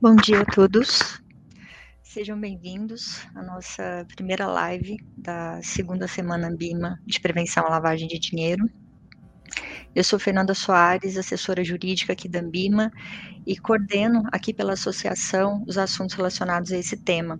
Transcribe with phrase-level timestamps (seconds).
[0.00, 1.20] Bom dia a todos.
[2.02, 8.18] Sejam bem-vindos à nossa primeira live da segunda semana BIMA de prevenção à lavagem de
[8.18, 8.64] dinheiro.
[9.94, 12.90] Eu sou Fernanda Soares, assessora jurídica aqui da Ambima
[13.46, 17.38] e coordeno aqui pela associação os assuntos relacionados a esse tema.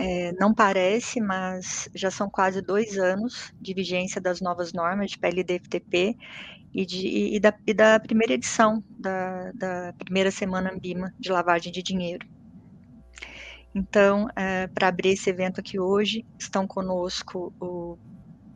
[0.00, 5.18] É, não parece, mas já são quase dois anos de vigência das novas normas de
[5.18, 6.16] PLD-FTP
[6.72, 11.72] e, de, e, da, e da, primeira edição da, da, primeira semana Ambima de lavagem
[11.72, 12.24] de dinheiro.
[13.74, 17.98] Então, é, para abrir esse evento aqui hoje, estão conosco o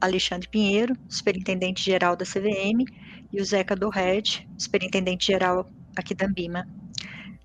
[0.00, 2.84] Alexandre Pinheiro, superintendente-geral da CVM,
[3.32, 6.68] e o Zeca Dorred, superintendente-geral aqui da Ambima.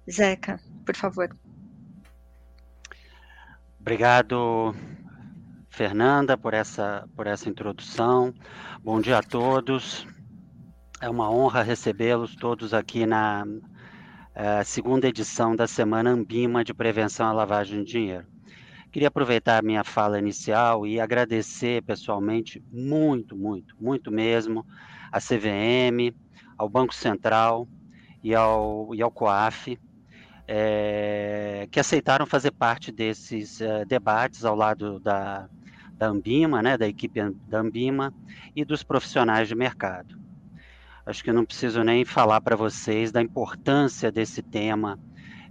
[0.08, 1.36] Zeca, por favor.
[3.88, 4.76] Obrigado,
[5.70, 8.34] Fernanda, por essa, por essa introdução.
[8.84, 10.06] Bom dia a todos.
[11.00, 17.28] É uma honra recebê-los todos aqui na uh, segunda edição da Semana Ambima de Prevenção
[17.28, 18.28] à Lavagem de Dinheiro.
[18.92, 24.66] Queria aproveitar a minha fala inicial e agradecer pessoalmente muito, muito, muito mesmo
[25.10, 26.14] à CVM,
[26.58, 27.66] ao Banco Central
[28.22, 29.80] e ao, e ao COAF,
[30.48, 35.50] é, que aceitaram fazer parte desses uh, debates ao lado da,
[35.94, 38.14] da Ambima, né, da equipe da Ambima
[38.56, 40.18] e dos profissionais de mercado.
[41.06, 45.00] Acho que não preciso nem falar para vocês da importância desse tema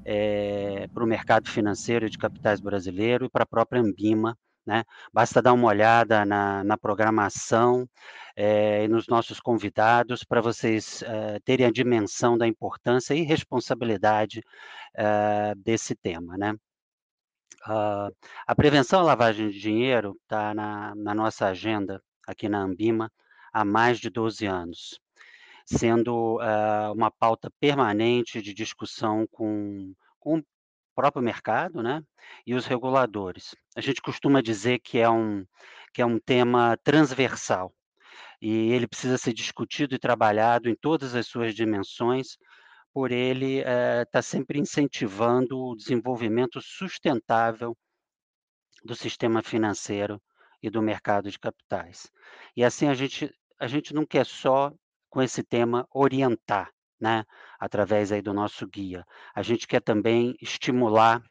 [0.05, 4.37] é, para o mercado financeiro de capitais brasileiro e para a própria Ambima.
[4.67, 4.85] Né?
[5.13, 7.89] Basta dar uma olhada na, na programação
[8.35, 14.43] é, e nos nossos convidados para vocês é, terem a dimensão da importância e responsabilidade
[15.59, 16.39] desse tema.
[16.39, 16.55] Né?
[17.67, 18.15] Uh,
[18.47, 23.13] a prevenção à lavagem de dinheiro está na, na nossa agenda aqui na Ambima
[23.53, 25.01] há mais de 12 anos
[25.67, 30.41] sendo uh, uma pauta permanente de discussão com, com
[30.97, 32.03] próprio mercado, né,
[32.47, 33.55] e os reguladores.
[33.77, 35.47] A gente costuma dizer que é um
[35.93, 37.73] que é um tema transversal
[38.41, 42.37] e ele precisa ser discutido e trabalhado em todas as suas dimensões,
[42.93, 47.77] por ele está eh, sempre incentivando o desenvolvimento sustentável
[48.85, 50.21] do sistema financeiro
[50.63, 52.11] e do mercado de capitais.
[52.57, 54.73] E assim a gente a gente não quer só
[55.09, 56.71] com esse tema orientar,
[57.01, 57.25] né,
[57.59, 59.05] através aí do nosso guia.
[59.35, 61.23] A gente quer também estimular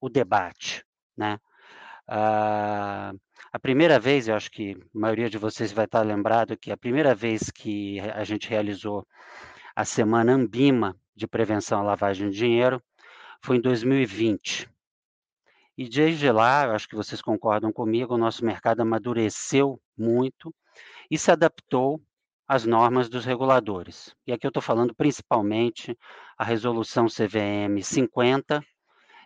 [0.00, 0.84] o debate,
[1.16, 1.38] né?
[2.08, 3.16] Uh,
[3.52, 6.76] a primeira vez, eu acho que a maioria de vocês vai estar lembrado que a
[6.76, 9.06] primeira vez que a gente realizou
[9.76, 12.82] a Semana Ambima de Prevenção à Lavagem de Dinheiro
[13.42, 14.68] foi em 2020.
[15.76, 20.54] E desde lá, eu acho que vocês concordam comigo, o nosso mercado amadureceu muito
[21.10, 22.00] e se adaptou
[22.50, 24.12] as normas dos reguladores.
[24.26, 25.96] E aqui eu estou falando principalmente
[26.36, 28.60] a resolução CVM 50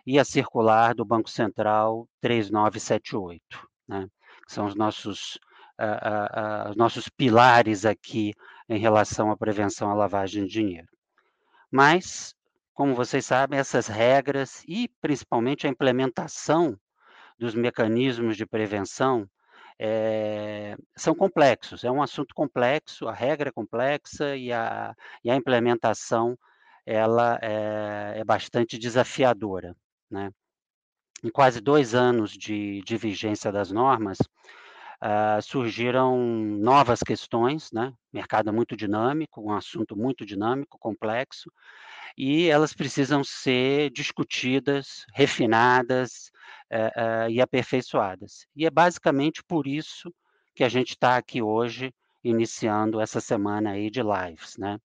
[0.05, 3.41] e a circular do Banco Central 3978,
[3.87, 4.07] né?
[4.45, 5.39] que são os nossos,
[5.81, 8.31] uh, uh, uh, os nossos pilares aqui
[8.69, 10.87] em relação à prevenção à lavagem de dinheiro.
[11.71, 12.35] Mas,
[12.75, 16.77] como vocês sabem, essas regras e principalmente a implementação
[17.39, 19.27] dos mecanismos de prevenção
[19.79, 25.35] é, são complexos, é um assunto complexo, a regra é complexa e a, e a
[25.35, 26.37] implementação
[26.85, 29.75] ela é, é bastante desafiadora.
[30.09, 30.31] Né?
[31.23, 37.93] Em quase dois anos de, de vigência das normas, uh, surgiram novas questões, né?
[38.13, 41.51] mercado muito dinâmico, um assunto muito dinâmico, complexo,
[42.17, 46.31] e elas precisam ser discutidas, refinadas
[46.71, 48.47] uh, e aperfeiçoadas.
[48.55, 50.13] E é basicamente por isso
[50.53, 51.93] que a gente está aqui hoje,
[52.23, 54.79] iniciando essa semana aí de lives, né?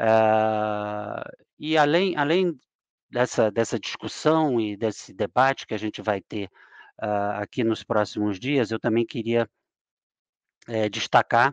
[0.00, 2.58] Uh, e além, além
[3.10, 6.48] dessa, dessa discussão e desse debate que a gente vai ter
[7.34, 9.48] aqui nos próximos dias, eu também queria
[10.88, 11.52] destacar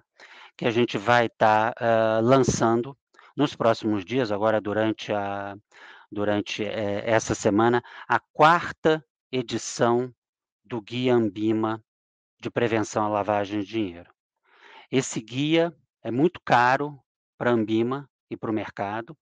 [0.56, 2.96] que a gente vai estar tá, lançando
[3.36, 5.56] nos próximos dias, agora durante, a,
[6.12, 10.14] durante essa semana, a quarta edição
[10.66, 11.84] do Guia Ambima
[12.40, 14.12] de Prevenção à Lavagem de Dinheiro.
[14.92, 17.00] Esse guia é muito caro
[17.38, 19.16] para a Ambima e para o mercado,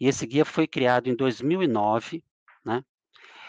[0.00, 2.22] e esse guia foi criado em 2009,
[2.64, 2.84] né?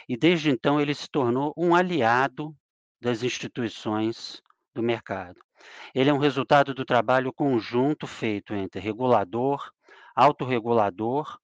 [0.08, 2.56] E desde então ele se tornou um aliado
[3.02, 4.42] das instituições
[4.74, 5.40] do mercado.
[5.94, 9.72] Ele é um resultado do trabalho conjunto feito entre regulador,
[10.16, 11.40] autorregulador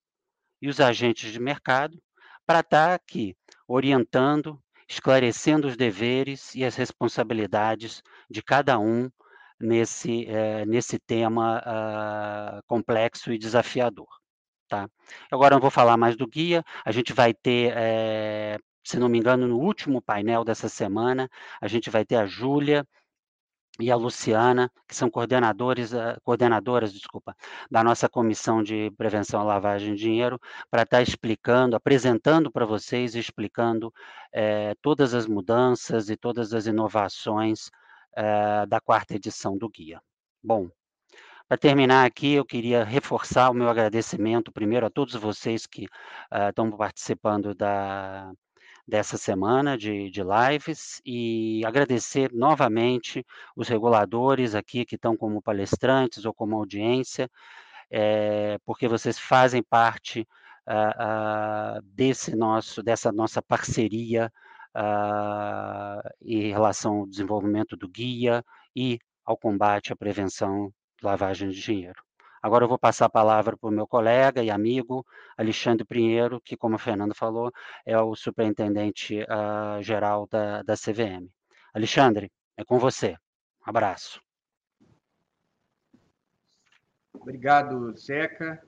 [0.62, 2.00] e os agentes de mercado
[2.46, 3.36] para estar aqui
[3.68, 9.10] orientando, esclarecendo os deveres e as responsabilidades de cada um
[9.60, 14.08] nesse, eh, nesse tema uh, complexo e desafiador.
[14.68, 14.90] Tá?
[15.30, 19.18] Agora não vou falar mais do guia, a gente vai ter, é, se não me
[19.18, 21.30] engano, no último painel dessa semana,
[21.62, 22.88] a gente vai ter a Júlia
[23.80, 27.36] e a Luciana, que são coordenadores, eh, coordenadoras, desculpa,
[27.70, 30.40] da nossa comissão de prevenção à lavagem de dinheiro,
[30.70, 33.94] para estar tá explicando, apresentando para vocês, explicando
[34.32, 37.70] é, todas as mudanças e todas as inovações
[38.16, 40.02] é, da quarta edição do guia.
[40.44, 40.70] Bom,
[41.48, 45.88] para terminar aqui, eu queria reforçar o meu agradecimento primeiro a todos vocês que
[46.50, 48.32] estão participando da,
[48.88, 53.26] dessa semana de, de lives e agradecer novamente
[53.56, 57.30] os reguladores aqui que estão como palestrantes ou como audiência,
[57.90, 60.28] é, porque vocês fazem parte
[60.68, 64.32] uh, uh, desse nosso, dessa nossa parceria
[64.76, 68.44] uh, em relação ao desenvolvimento do guia
[68.76, 72.02] e ao combate à prevenção lavagem de dinheiro.
[72.42, 75.06] Agora eu vou passar a palavra para o meu colega e amigo
[75.38, 77.52] Alexandre Pinheiro, que, como o Fernando falou,
[77.86, 81.30] é o superintendente uh, geral da, da CVM.
[81.74, 83.16] Alexandre, é com você.
[83.66, 84.22] Um abraço.
[87.14, 88.62] Obrigado, Zeca.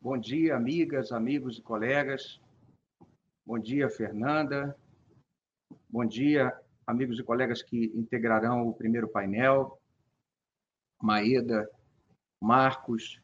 [0.00, 2.40] Bom dia, amigas, amigos e colegas.
[3.44, 4.74] Bom dia, Fernanda.
[5.90, 6.52] Bom dia,
[6.86, 9.78] amigos e colegas que integrarão o primeiro painel.
[11.02, 11.68] Maeda,
[12.44, 13.18] Marcos,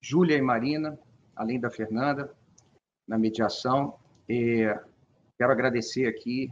[0.00, 0.98] Júlia e Marina,
[1.36, 2.34] além da Fernanda,
[3.06, 3.98] na mediação.
[4.26, 4.64] E
[5.36, 6.50] quero agradecer aqui,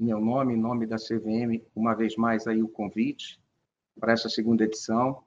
[0.00, 3.40] em meu nome, em nome da CVM, uma vez mais aí o convite
[4.00, 5.22] para essa segunda edição.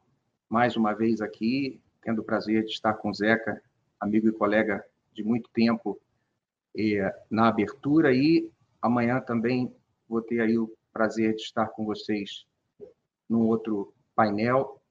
[0.49, 3.63] Mais uma vez aqui, tendo o prazer de estar com o Zeca,
[3.97, 5.97] amigo e colega de muito tempo,
[7.31, 8.13] na abertura.
[8.13, 8.51] E
[8.81, 9.73] amanhã também
[10.05, 12.45] vou ter aí o prazer de estar com vocês
[13.29, 14.81] num outro painel.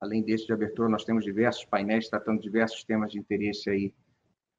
[0.00, 3.94] Além desse de abertura, nós temos diversos painéis tratando diversos temas de interesse aí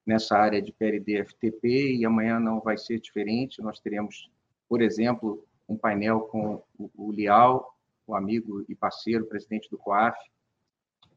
[0.05, 3.59] nessa área de PLD FTP e amanhã não vai ser diferente.
[3.59, 4.29] Nós teremos,
[4.69, 10.15] por exemplo, um painel com o Lial, o amigo e parceiro, presidente do COAF,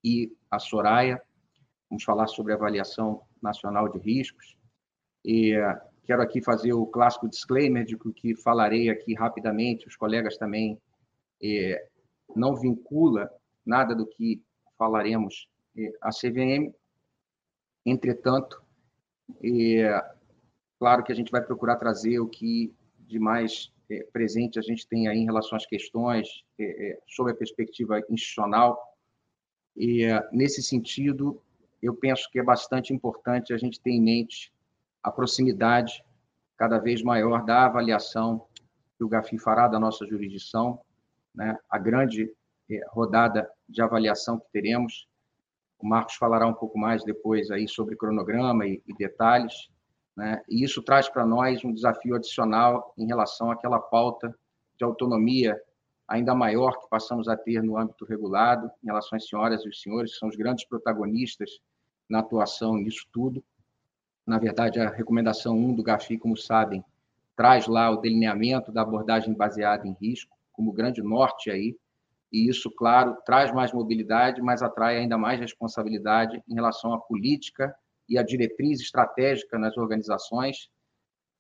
[0.03, 1.21] e a Soraya.
[1.91, 4.57] Vamos falar sobre avaliação nacional de riscos.
[5.23, 10.39] E uh, quero aqui fazer o clássico disclaimer de que falarei aqui rapidamente, os colegas
[10.39, 10.81] também
[11.43, 11.90] é,
[12.37, 13.31] não vincula
[13.65, 14.43] nada do que
[14.77, 15.49] falaremos
[16.01, 16.73] à CVM.
[17.85, 18.63] Entretanto,
[19.43, 20.01] é,
[20.79, 24.87] claro que a gente vai procurar trazer o que de mais é, presente a gente
[24.87, 28.81] tem aí em relação às questões é, é, sobre a perspectiva institucional.
[29.77, 31.43] E, nesse sentido,
[31.83, 34.53] eu penso que é bastante importante a gente ter em mente
[35.03, 36.05] a proximidade
[36.57, 38.47] cada vez maior da avaliação
[38.97, 40.81] que o GAFI fará da nossa jurisdição
[41.35, 42.31] né, a grande
[42.71, 45.09] eh, rodada de avaliação que teremos.
[45.79, 49.71] O Marcos falará um pouco mais depois aí sobre cronograma e, e detalhes,
[50.17, 50.43] né?
[50.49, 54.35] E isso traz para nós um desafio adicional em relação àquela pauta
[54.77, 55.59] de autonomia
[56.11, 59.81] ainda maior que passamos a ter no âmbito regulado, em relação às senhoras e os
[59.81, 61.61] senhores, que são os grandes protagonistas
[62.09, 63.45] na atuação nisso tudo.
[64.27, 66.85] Na verdade, a recomendação 1 do GAFI, como sabem,
[67.37, 71.75] traz lá o delineamento da abordagem baseada em risco, como grande norte aí,
[72.31, 77.75] e isso, claro, traz mais mobilidade, mas atrai ainda mais responsabilidade em relação à política
[78.07, 80.69] e à diretriz estratégica nas organizações,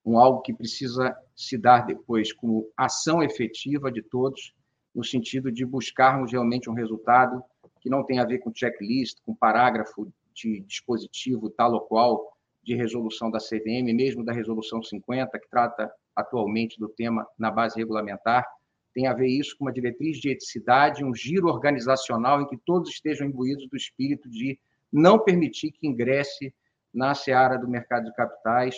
[0.07, 4.55] um algo que precisa se dar depois como ação efetiva de todos,
[4.95, 7.45] no sentido de buscarmos realmente um resultado
[7.83, 12.75] que não tem a ver com checklist, com parágrafo de dispositivo tal ou qual de
[12.75, 18.47] resolução da CVM, mesmo da resolução 50, que trata atualmente do tema na base regulamentar,
[18.93, 22.91] tem a ver isso com uma diretriz de eticidade, um giro organizacional em que todos
[22.91, 24.59] estejam imbuídos do espírito de
[24.93, 26.55] não permitir que ingresse
[26.93, 28.77] na seara do mercado de capitais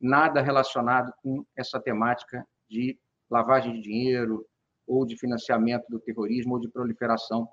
[0.00, 2.98] nada relacionado com essa temática de
[3.28, 4.46] lavagem de dinheiro
[4.86, 7.48] ou de financiamento do terrorismo ou de proliferação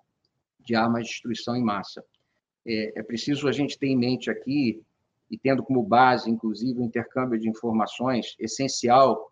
[0.59, 2.03] de armas de destruição em massa.
[2.65, 4.81] É, é preciso a gente ter em mente aqui,
[5.29, 9.31] e tendo como base, inclusive, o intercâmbio de informações essencial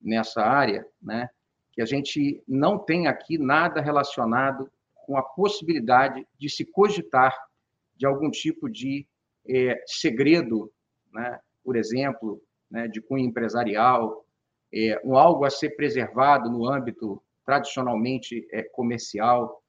[0.00, 1.28] nessa área, né,
[1.74, 7.36] que a gente não tem aqui nada relacionado com a possibilidade de se cogitar
[7.96, 9.06] de algum tipo de
[9.46, 10.72] é, segredo,
[11.12, 11.40] né?
[11.64, 12.40] por exemplo,
[12.70, 14.24] né, de cunho empresarial,
[14.72, 19.62] é, um algo a ser preservado no âmbito tradicionalmente é, comercial.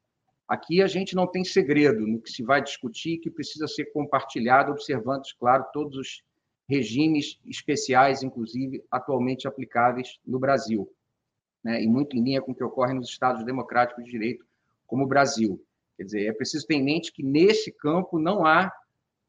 [0.47, 4.71] Aqui a gente não tem segredo no que se vai discutir, que precisa ser compartilhado,
[4.71, 6.23] observando, claro, todos os
[6.69, 10.89] regimes especiais, inclusive atualmente aplicáveis no Brasil
[11.65, 14.45] né, e muito em linha com o que ocorre nos Estados democráticos de direito,
[14.85, 15.59] como o Brasil.
[15.97, 18.71] Quer dizer, é preciso ter em mente que nesse campo não há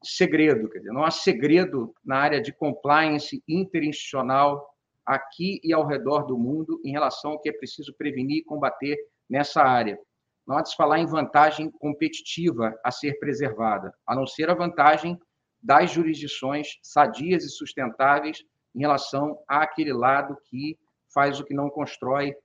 [0.04, 4.68] segredo, quer dizer, não há segredo na área de compliance interinstitucional
[5.06, 8.98] aqui e ao redor do mundo em relação ao que é preciso prevenir e combater
[9.30, 9.98] nessa área.
[10.46, 14.54] Não há de se falar em vantagem competitiva a ser preservada, a não ser a
[14.54, 15.18] vantagem
[15.62, 20.78] das jurisdições sadias e sustentáveis em relação àquele lado que
[21.16, 22.36] faz o que não constrói,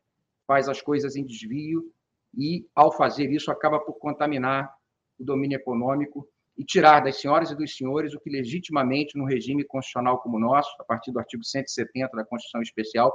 [0.47, 1.91] faz as coisas em desvio
[2.33, 4.73] e, ao fazer isso, acaba por contaminar
[5.19, 6.25] o domínio econômico
[6.57, 10.39] e tirar das senhoras e dos senhores o que legitimamente, no regime constitucional como o
[10.39, 13.13] nosso, a partir do artigo 170 da Constituição Especial,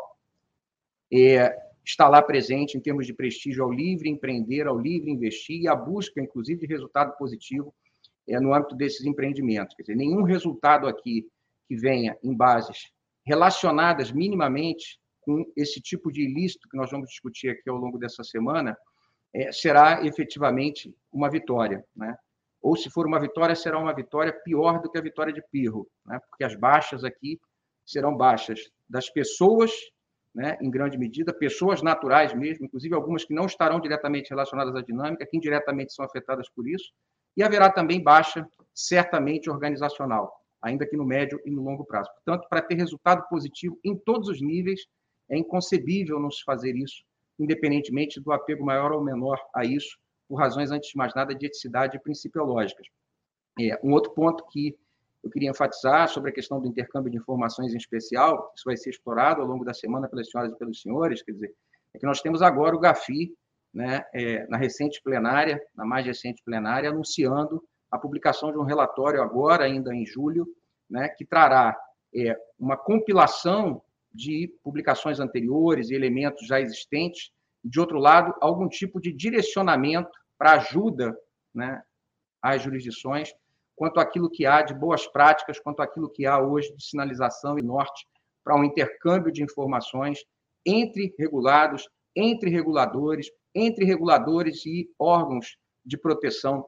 [1.10, 5.68] é, está lá presente em termos de prestígio ao livre empreender, ao livre investir e
[5.68, 7.75] a busca, inclusive, de resultado positivo
[8.28, 9.75] é, no âmbito desses empreendimentos.
[9.75, 11.26] Quer dizer, nenhum resultado aqui
[11.66, 12.92] que venha em bases
[13.25, 18.25] relacionadas minimamente com esse tipo de ilícito que nós vamos discutir aqui ao longo dessa
[18.25, 18.75] semana,
[19.35, 21.85] é, será efetivamente uma vitória.
[21.95, 22.16] Né?
[22.66, 25.88] ou se for uma vitória, será uma vitória pior do que a vitória de Pirro,
[26.04, 26.18] né?
[26.28, 27.38] porque as baixas aqui
[27.85, 29.71] serão baixas das pessoas,
[30.35, 34.83] né, em grande medida, pessoas naturais mesmo, inclusive algumas que não estarão diretamente relacionadas à
[34.83, 36.92] dinâmica, que indiretamente são afetadas por isso,
[37.37, 42.11] e haverá também baixa, certamente organizacional, ainda que no médio e no longo prazo.
[42.14, 44.80] Portanto, para ter resultado positivo em todos os níveis,
[45.28, 47.02] é inconcebível não se fazer isso,
[47.38, 51.47] independentemente do apego maior ou menor a isso, por razões, antes de mais nada, de
[51.47, 52.87] eticidade principiológicas.
[53.61, 54.76] É, um outro ponto que
[55.23, 58.90] eu queria enfatizar sobre a questão do intercâmbio de informações em especial, isso vai ser
[58.90, 61.54] explorado ao longo da semana pelas senhoras e pelos senhores, quer dizer,
[61.92, 63.35] é que nós temos agora o GAFI,
[63.73, 69.23] né, é, na recente plenária, na mais recente plenária, anunciando a publicação de um relatório
[69.23, 70.47] agora, ainda em julho,
[70.88, 71.76] né, que trará
[72.14, 73.83] é, uma compilação
[74.16, 77.30] de publicações anteriores e elementos já existentes.
[77.62, 81.16] De outro lado, algum tipo de direcionamento para ajuda
[81.54, 81.82] né,
[82.42, 83.32] às jurisdições
[83.76, 87.62] quanto àquilo que há de boas práticas, quanto àquilo que há hoje de sinalização e
[87.62, 88.06] norte
[88.42, 90.25] para um intercâmbio de informações
[90.64, 96.66] entre regulados, entre reguladores, entre reguladores e órgãos de proteção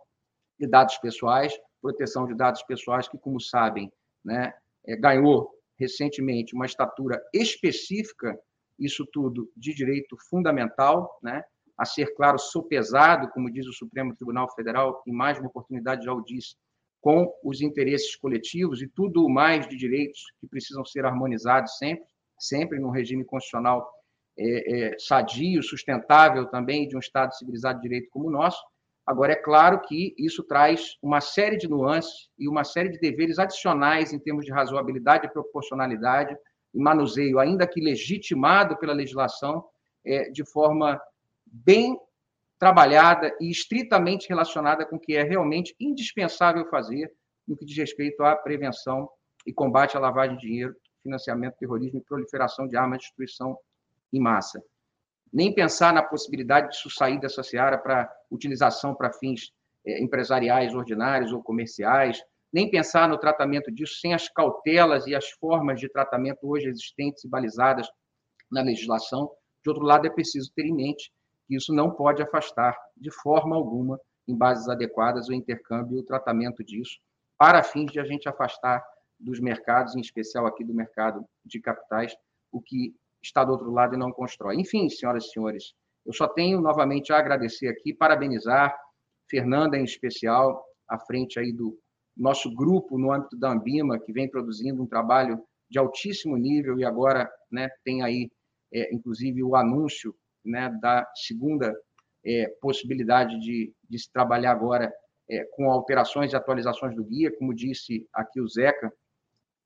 [0.58, 3.90] de dados pessoais, proteção de dados pessoais que, como sabem,
[4.24, 4.52] né,
[4.86, 8.38] é, ganhou recentemente uma estatura específica
[8.78, 11.42] isso tudo de direito fundamental, né?
[11.76, 16.12] a ser, claro, sopesado, como diz o Supremo Tribunal Federal, em mais uma oportunidade já
[16.12, 16.56] o disse,
[17.00, 22.04] com os interesses coletivos e tudo mais de direitos que precisam ser harmonizados sempre,
[22.36, 23.88] sempre num regime constitucional
[24.36, 28.60] é, é, sadio, sustentável também, de um Estado civilizado de direito como o nosso.
[29.08, 33.38] Agora, é claro que isso traz uma série de nuances e uma série de deveres
[33.38, 36.36] adicionais em termos de razoabilidade e proporcionalidade,
[36.74, 39.64] manuseio, ainda que legitimado pela legislação,
[40.04, 41.00] é, de forma
[41.46, 41.98] bem
[42.58, 47.10] trabalhada e estritamente relacionada com o que é realmente indispensável fazer
[47.46, 49.08] no que diz respeito à prevenção
[49.46, 53.56] e combate à lavagem de dinheiro, financiamento do terrorismo e proliferação de armas de destruição
[54.12, 54.62] em massa.
[55.32, 59.52] Nem pensar na possibilidade disso sair dessa seara para utilização para fins
[59.86, 65.28] é, empresariais ordinários ou comerciais, nem pensar no tratamento disso sem as cautelas e as
[65.32, 67.86] formas de tratamento hoje existentes e balizadas
[68.50, 69.30] na legislação.
[69.62, 71.12] De outro lado, é preciso ter em mente
[71.46, 76.04] que isso não pode afastar, de forma alguma, em bases adequadas, o intercâmbio e o
[76.04, 76.98] tratamento disso,
[77.38, 78.84] para fins de a gente afastar
[79.18, 82.14] dos mercados, em especial aqui do mercado de capitais,
[82.52, 84.56] o que está do outro lado e não constrói.
[84.56, 85.74] Enfim, senhoras e senhores,
[86.06, 88.74] eu só tenho novamente a agradecer aqui, parabenizar
[89.28, 91.78] Fernanda em especial, à frente aí do
[92.16, 96.84] nosso grupo no âmbito da Ambima, que vem produzindo um trabalho de altíssimo nível e
[96.84, 98.30] agora né, tem aí,
[98.72, 101.74] é, inclusive, o anúncio né, da segunda
[102.24, 104.92] é, possibilidade de, de, se trabalhar agora
[105.30, 108.92] é, com alterações e atualizações do guia, como disse aqui o Zeca,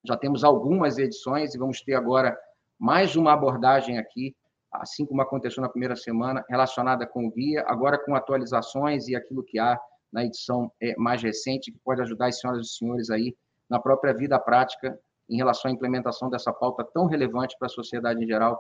[0.05, 2.37] já temos algumas edições e vamos ter agora
[2.83, 4.35] mais uma abordagem aqui,
[4.73, 9.45] assim como aconteceu na primeira semana, relacionada com o guia, agora com atualizações e aquilo
[9.45, 9.79] que há
[10.13, 13.37] na edição é, mais recente, que pode ajudar as senhoras e senhores aí
[13.71, 14.99] na própria vida prática
[15.31, 18.59] em relação à implementação dessa pauta tão relevante para a sociedade em geral,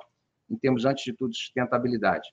[0.49, 2.29] em termos, antes de tudo, de sustentabilidade.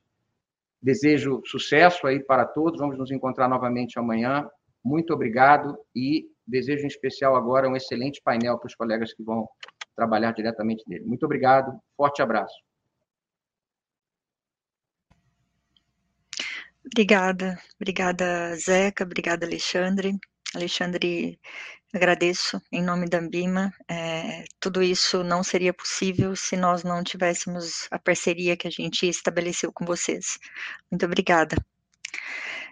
[0.79, 4.47] Desejo sucesso aí para todos, vamos nos encontrar novamente amanhã.
[4.85, 9.49] Muito obrigado e desejo em especial agora um excelente painel para os colegas que vão
[9.99, 11.05] trabalhar diretamente nele.
[11.05, 12.55] Muito obrigado, forte abraço.
[16.85, 20.17] Obrigada, obrigada Zeca, obrigada Alexandre.
[20.55, 21.37] Alexandre,
[21.93, 23.71] agradeço em nome da Ambima.
[23.87, 29.05] É, tudo isso não seria possível se nós não tivéssemos a parceria que a gente
[29.07, 30.39] estabeleceu com vocês.
[30.89, 31.57] Muito obrigada.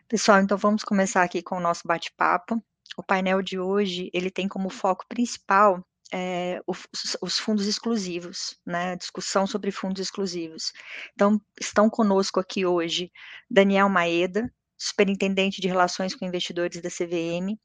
[0.07, 2.63] Pessoal, então vamos começar aqui com o nosso bate-papo.
[2.97, 6.87] O painel de hoje, ele tem como foco principal é, os,
[7.21, 8.95] os, fundos exclusivos, né?
[8.95, 10.73] Discussão sobre fundos exclusivos.
[11.13, 13.11] Então, estão conosco aqui hoje
[13.49, 17.57] Daniel Maeda, superintendente de relações com investidores da CVM,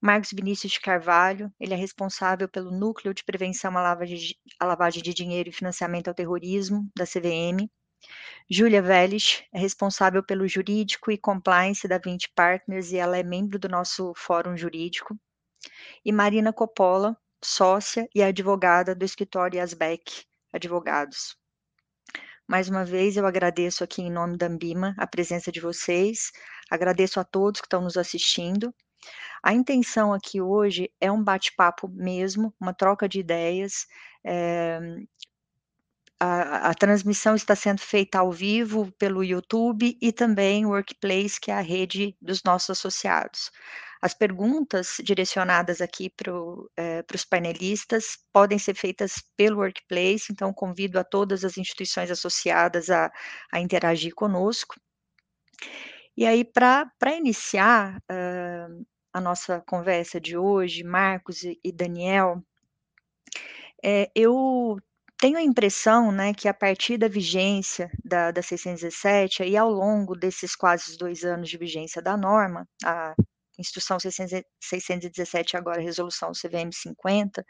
[0.00, 5.02] Marcos Vinícius de Carvalho, ele é responsável pelo Núcleo de Prevenção à Lavagem, à lavagem
[5.02, 7.68] de Dinheiro e Financiamento ao Terrorismo, da CVM.
[8.48, 13.58] Júlia Vélez é responsável pelo jurídico e compliance da 20 Partners e ela é membro
[13.58, 15.18] do nosso fórum jurídico.
[16.04, 21.36] E Marina Coppola, sócia e advogada do escritório Asbeck Advogados.
[22.46, 26.32] Mais uma vez, eu agradeço aqui em nome da Ambima a presença de vocês,
[26.70, 28.74] agradeço a todos que estão nos assistindo
[29.42, 33.86] a intenção aqui hoje é um bate-papo mesmo, uma troca de ideias.
[34.24, 34.78] É,
[36.20, 41.50] a, a, transmissão está sendo feita ao vivo pelo YouTube e também o Workplace, que
[41.50, 43.50] é a rede dos nossos associados.
[44.00, 46.32] As perguntas direcionadas aqui para
[46.76, 52.90] é, os painelistas podem ser feitas pelo Workplace, então convido a todas as instituições associadas
[52.90, 53.10] a,
[53.52, 54.76] a interagir conosco.
[56.16, 62.42] E aí, para iniciar, uh, a nossa conversa de hoje, Marcos e, e Daniel,
[63.82, 64.78] é, eu
[65.18, 70.16] tenho a impressão, né, que a partir da vigência da, da 617 e ao longo
[70.16, 73.14] desses quase dois anos de vigência da norma, a
[73.58, 77.44] Instrução 617, agora Resolução CVM 50,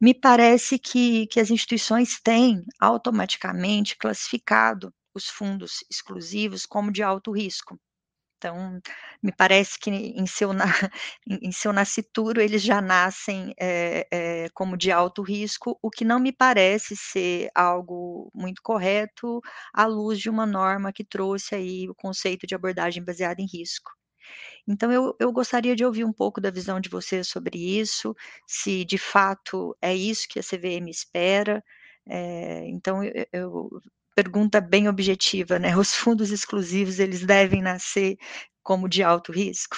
[0.00, 7.32] me parece que, que as instituições têm automaticamente classificado os fundos exclusivos como de alto
[7.32, 7.78] risco.
[8.38, 8.80] Então,
[9.22, 10.64] me parece que em seu, na,
[11.26, 16.20] em seu nascituro eles já nascem é, é, como de alto risco, o que não
[16.20, 19.40] me parece ser algo muito correto
[19.72, 23.90] à luz de uma norma que trouxe aí o conceito de abordagem baseada em risco.
[24.66, 28.14] Então, eu, eu gostaria de ouvir um pouco da visão de vocês sobre isso,
[28.46, 31.62] se de fato é isso que a CVM espera.
[32.08, 33.70] É, então, eu, eu
[34.16, 35.76] pergunta bem objetiva, né?
[35.76, 38.16] Os fundos exclusivos, eles devem nascer
[38.62, 39.76] como de alto risco?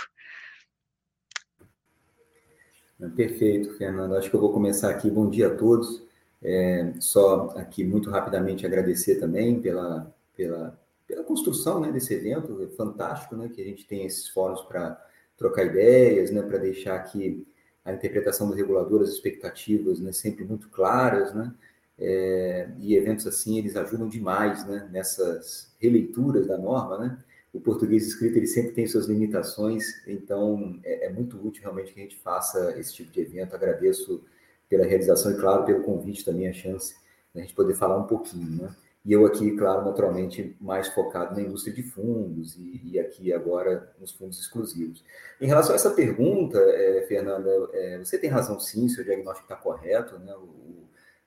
[3.17, 4.15] Perfeito, Fernando.
[4.15, 5.11] Acho que eu vou começar aqui.
[5.11, 6.03] Bom dia a todos.
[6.41, 12.63] É, só aqui muito rapidamente agradecer também pela, pela, pela construção né, desse evento.
[12.63, 15.05] É fantástico né, que a gente tem esses fóruns para
[15.37, 17.45] trocar ideias, né, para deixar aqui
[17.85, 21.53] a interpretação do regulador, as expectativas né, sempre muito claras, né?
[22.01, 27.19] É, e eventos assim, eles ajudam demais né, nessas releituras da norma, né?
[27.53, 32.01] O português escrito, ele sempre tem suas limitações, então é, é muito útil realmente que
[32.01, 33.55] a gente faça esse tipo de evento.
[33.55, 34.23] Agradeço
[34.69, 36.95] pela realização e, claro, pelo convite também, a chance
[37.35, 38.77] de a gente poder falar um pouquinho, né?
[39.05, 43.91] E eu aqui, claro, naturalmente, mais focado na indústria de fundos e, e aqui agora
[43.99, 45.03] nos fundos exclusivos.
[45.41, 49.57] Em relação a essa pergunta, é, Fernanda, é, você tem razão sim, seu diagnóstico está
[49.57, 50.35] correto, né?
[50.35, 50.68] O,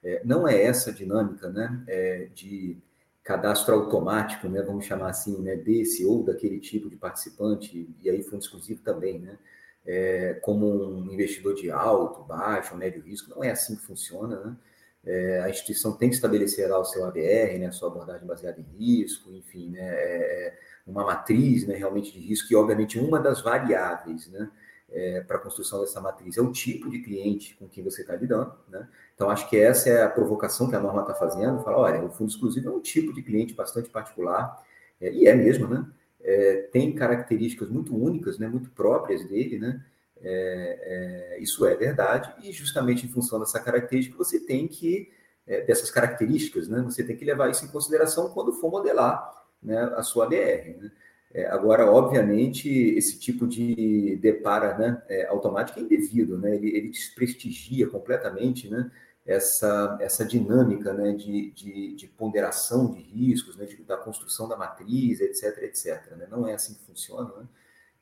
[0.04, 2.78] é, não é essa dinâmica né, é, de
[3.24, 8.24] cadastro automático, né, vamos chamar assim, né, desse ou daquele tipo de participante, e aí
[8.24, 9.38] fundo exclusivo também, né,
[9.86, 14.56] é, como um investidor de alto, baixo, médio risco, não é assim que funciona, né?
[15.04, 18.60] É, a instituição tem que estabelecer lá o seu ABR, né, a sua abordagem baseada
[18.60, 23.20] em risco, enfim, né, é, é uma matriz né, realmente de risco, e obviamente uma
[23.20, 24.48] das variáveis né,
[24.92, 28.16] é, para a construção dessa matriz é o tipo de cliente com quem você está
[28.16, 28.54] lidando.
[28.70, 28.88] Né?
[29.16, 31.64] Então, acho que essa é a provocação que a norma está fazendo.
[31.64, 34.62] Fala, olha, o fundo exclusivo é um tipo de cliente bastante particular,
[35.00, 35.86] é, e é mesmo, né?
[36.24, 39.84] É, tem características muito únicas, né, muito próprias dele, né?
[40.24, 45.12] É, é, isso é verdade, e justamente em função dessa característica, você tem que,
[45.48, 49.82] é, dessas características, né, você tem que levar isso em consideração quando for modelar né,
[49.96, 50.78] a sua BR.
[50.80, 50.92] Né?
[51.34, 56.56] É, agora, obviamente, esse tipo de depara né, é, é indevido, né?
[56.56, 58.92] ele, ele desprestigia completamente né,
[59.26, 64.58] essa, essa dinâmica né, de, de, de ponderação de riscos, né, de, da construção da
[64.58, 66.18] matriz, etc, etc.
[66.18, 66.28] Né?
[66.30, 67.32] Não é assim que funciona.
[67.38, 67.46] Né?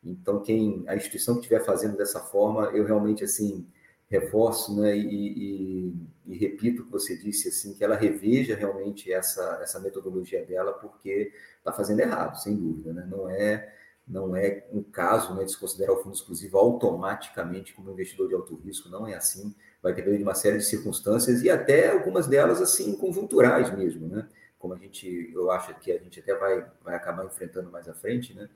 [0.04, 3.68] Então, quem a instituição que estiver fazendo dessa forma, eu realmente assim
[4.10, 5.95] reforço né, e, e,
[6.26, 10.74] e, repito o que você disse, assim, que ela reveja realmente essa, essa metodologia dela,
[10.74, 12.91] porque está fazendo errado, sem dúvida.
[12.91, 13.08] Né?
[13.10, 13.76] Não é
[14.10, 18.34] não é um caso né, de se considerar o fundo exclusivo automaticamente como investidor de
[18.34, 19.54] alto risco, não é assim.
[19.84, 24.28] Vai depender de uma série de circunstâncias e até algumas delas assim conjunturais mesmo, né?
[24.58, 27.93] Como a gente, eu acho que a gente até vai, vai acabar enfrentando mais à
[27.93, 28.50] frente, né?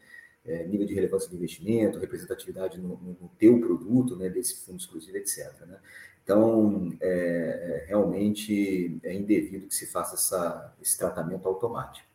[0.45, 4.79] É, nível de relevância do investimento, representatividade no, no, no teu produto, né, desse fundo
[4.79, 5.53] exclusivo, etc.
[5.65, 5.79] Né?
[6.23, 12.13] Então, é, é, realmente é indevido que se faça essa, esse tratamento automático.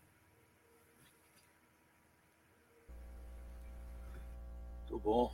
[4.98, 5.32] bom?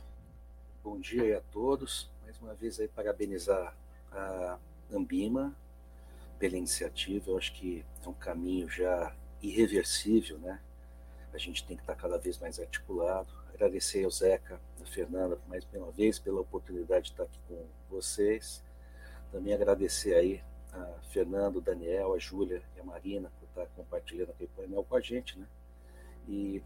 [0.81, 2.09] Bom dia a todos.
[2.23, 3.75] Mais uma vez aí parabenizar
[4.09, 4.57] a
[4.89, 5.53] Ambima
[6.39, 7.31] pela iniciativa.
[7.31, 10.61] Eu acho que é um caminho já irreversível, né?
[11.35, 13.27] A gente tem que estar cada vez mais articulado.
[13.53, 18.63] Agradecer ao Zeca, a Fernanda, mais uma vez pela oportunidade de estar aqui com vocês.
[19.33, 24.49] Também agradecer aí a Fernando, Daniel, a Júlia e a Marina por estar compartilhando aquele
[24.55, 25.45] painel com a gente, né?
[26.25, 26.63] E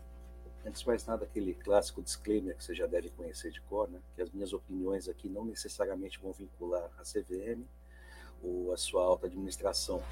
[0.63, 3.99] antes de mais nada, aquele clássico disclaimer que você já deve conhecer de cor, né?
[4.15, 7.63] Que as minhas opiniões aqui não necessariamente vão vincular a CVM
[8.43, 10.03] ou a sua alta administração.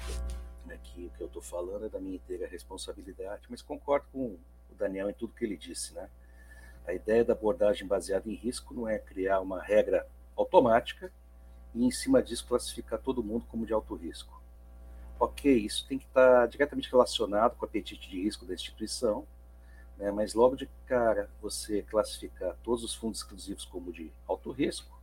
[0.66, 0.78] Né?
[0.82, 4.36] Que o que eu estou falando é da minha inteira responsabilidade, mas concordo com
[4.70, 6.08] o Daniel em tudo que ele disse, né?
[6.86, 11.12] A ideia da abordagem baseada em risco não é criar uma regra automática
[11.74, 14.40] e em cima disso classificar todo mundo como de alto risco.
[15.20, 19.26] Ok, isso tem que estar diretamente relacionado com o apetite de risco da instituição,
[19.98, 24.97] né, mas logo de cara você classificar todos os fundos exclusivos como de alto risco,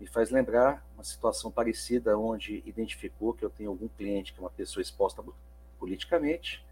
[0.00, 4.42] me faz lembrar uma situação parecida onde identificou que eu tenho algum cliente que é
[4.42, 5.22] uma pessoa exposta
[5.78, 6.64] politicamente,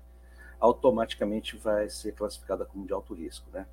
[0.59, 3.67] automaticamente vai ser classificada como de alto risco, né?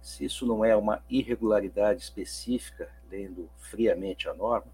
[0.00, 4.72] Se isso não é uma irregularidade específica, lendo friamente a norma,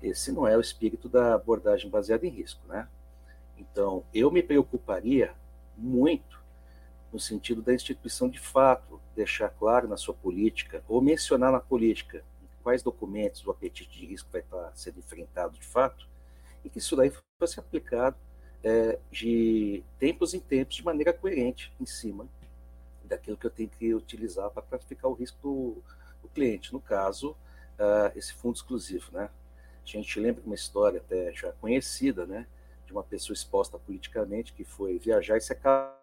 [0.00, 2.88] esse não é o espírito da abordagem baseada em risco, né?
[3.58, 5.34] Então, eu me preocuparia
[5.76, 6.40] muito
[7.12, 12.22] no sentido da instituição de fato deixar claro na sua política ou mencionar na política
[12.66, 16.08] quais documentos o apetite de risco vai estar sendo enfrentado de fato
[16.64, 18.16] e que isso daí fosse aplicado
[18.64, 22.26] é, de tempos em tempos de maneira coerente em cima
[23.04, 25.82] daquilo que eu tenho que utilizar para classificar o risco do,
[26.20, 26.72] do cliente.
[26.72, 27.36] No caso,
[27.78, 29.30] uh, esse fundo exclusivo, né?
[29.84, 32.48] A gente lembra uma história até já conhecida, né,
[32.84, 35.96] de uma pessoa exposta politicamente que foi viajar e se acaba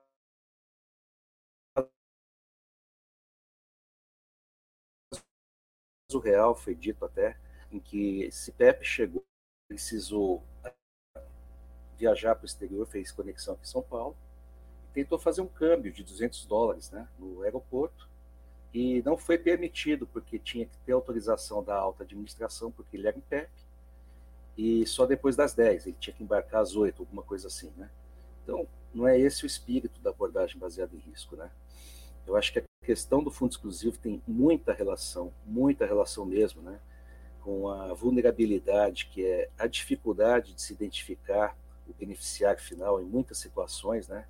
[6.19, 7.37] real foi dito até
[7.71, 9.23] em que esse Pepe chegou,
[9.67, 10.43] precisou
[11.97, 14.15] viajar para o exterior, fez conexão aqui em São Paulo,
[14.93, 18.09] tentou fazer um câmbio de 200 dólares né, no aeroporto
[18.73, 23.17] e não foi permitido porque tinha que ter autorização da alta administração porque ele era
[23.17, 23.49] um PEP
[24.57, 27.89] e só depois das 10, ele tinha que embarcar às 8, alguma coisa assim, né?
[28.43, 31.49] Então, não é esse o espírito da abordagem baseada em risco, né?
[32.27, 36.79] Eu acho que a questão do fundo exclusivo tem muita relação, muita relação mesmo, né?
[37.41, 43.37] Com a vulnerabilidade, que é a dificuldade de se identificar o beneficiário final em muitas
[43.37, 44.25] situações, né?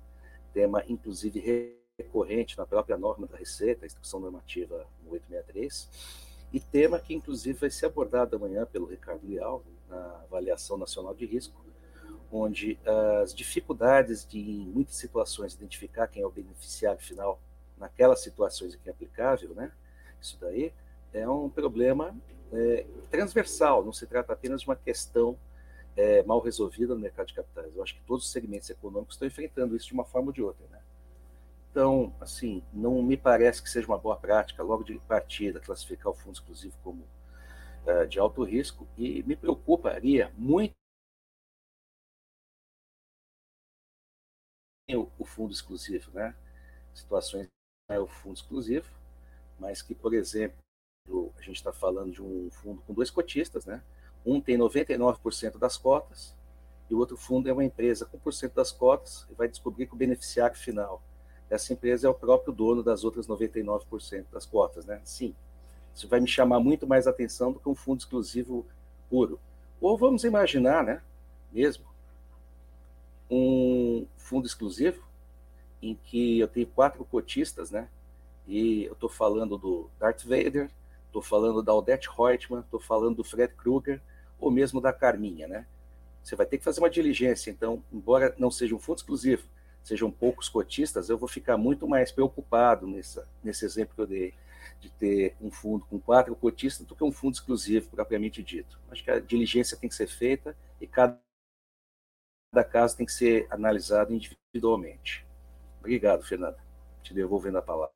[0.52, 5.88] Tema, inclusive, recorrente na própria norma da Receita, a Instrução Normativa 863,
[6.52, 11.26] e tema que, inclusive, vai ser abordado amanhã pelo Ricardo Leal, na avaliação nacional de
[11.26, 11.64] risco,
[12.30, 12.78] onde
[13.20, 17.40] as dificuldades de, em muitas situações, identificar quem é o beneficiário final
[17.78, 19.72] naquelas situações em que é aplicável, né?
[20.20, 20.72] Isso daí
[21.12, 22.14] é um problema
[22.52, 25.38] é, transversal, não se trata apenas de uma questão
[25.96, 27.74] é, mal resolvida no mercado de capitais.
[27.74, 30.42] Eu acho que todos os segmentos econômicos estão enfrentando isso de uma forma ou de
[30.42, 30.80] outra, né?
[31.70, 36.14] Então, assim, não me parece que seja uma boa prática, logo de partida, classificar o
[36.14, 37.04] fundo exclusivo como
[37.84, 40.72] uh, de alto risco e me preocuparia muito
[45.18, 46.34] o, fundo exclusivo, né?
[46.94, 47.48] Situações
[47.88, 48.88] é o fundo exclusivo,
[49.58, 50.56] mas que, por exemplo,
[51.36, 53.82] a gente está falando de um fundo com dois cotistas, né?
[54.24, 56.34] Um tem 99% das cotas
[56.88, 59.94] e o outro fundo é uma empresa com 1% das cotas e vai descobrir que
[59.94, 61.02] o beneficiário final
[61.48, 65.00] dessa empresa é o próprio dono das outras 99% das cotas, né?
[65.04, 65.34] Sim,
[65.94, 68.66] isso vai me chamar muito mais atenção do que um fundo exclusivo
[69.10, 69.38] puro.
[69.78, 71.02] Ou vamos imaginar, né,
[71.52, 71.84] mesmo,
[73.30, 75.04] um fundo exclusivo
[75.90, 77.88] em que eu tenho quatro cotistas, né,
[78.46, 80.70] e eu estou falando do Darth Vader,
[81.06, 84.00] estou falando da Odette Reutemann, estou falando do Fred Krueger,
[84.38, 85.66] ou mesmo da Carminha, né?
[86.22, 89.46] Você vai ter que fazer uma diligência, então, embora não seja um fundo exclusivo,
[89.82, 94.34] sejam poucos cotistas, eu vou ficar muito mais preocupado nessa, nesse exemplo que eu dei
[94.80, 98.78] de ter um fundo com quatro cotistas do que um fundo exclusivo, propriamente dito.
[98.90, 101.18] Acho que a diligência tem que ser feita e cada
[102.70, 105.24] caso tem que ser analisado individualmente.
[105.84, 106.56] Obrigado, Fernanda.
[107.02, 107.92] Te devolvendo a palavra.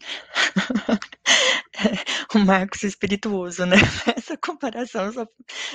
[2.34, 3.76] o Marcos espirituoso, né?
[4.16, 5.26] Essa comparação só,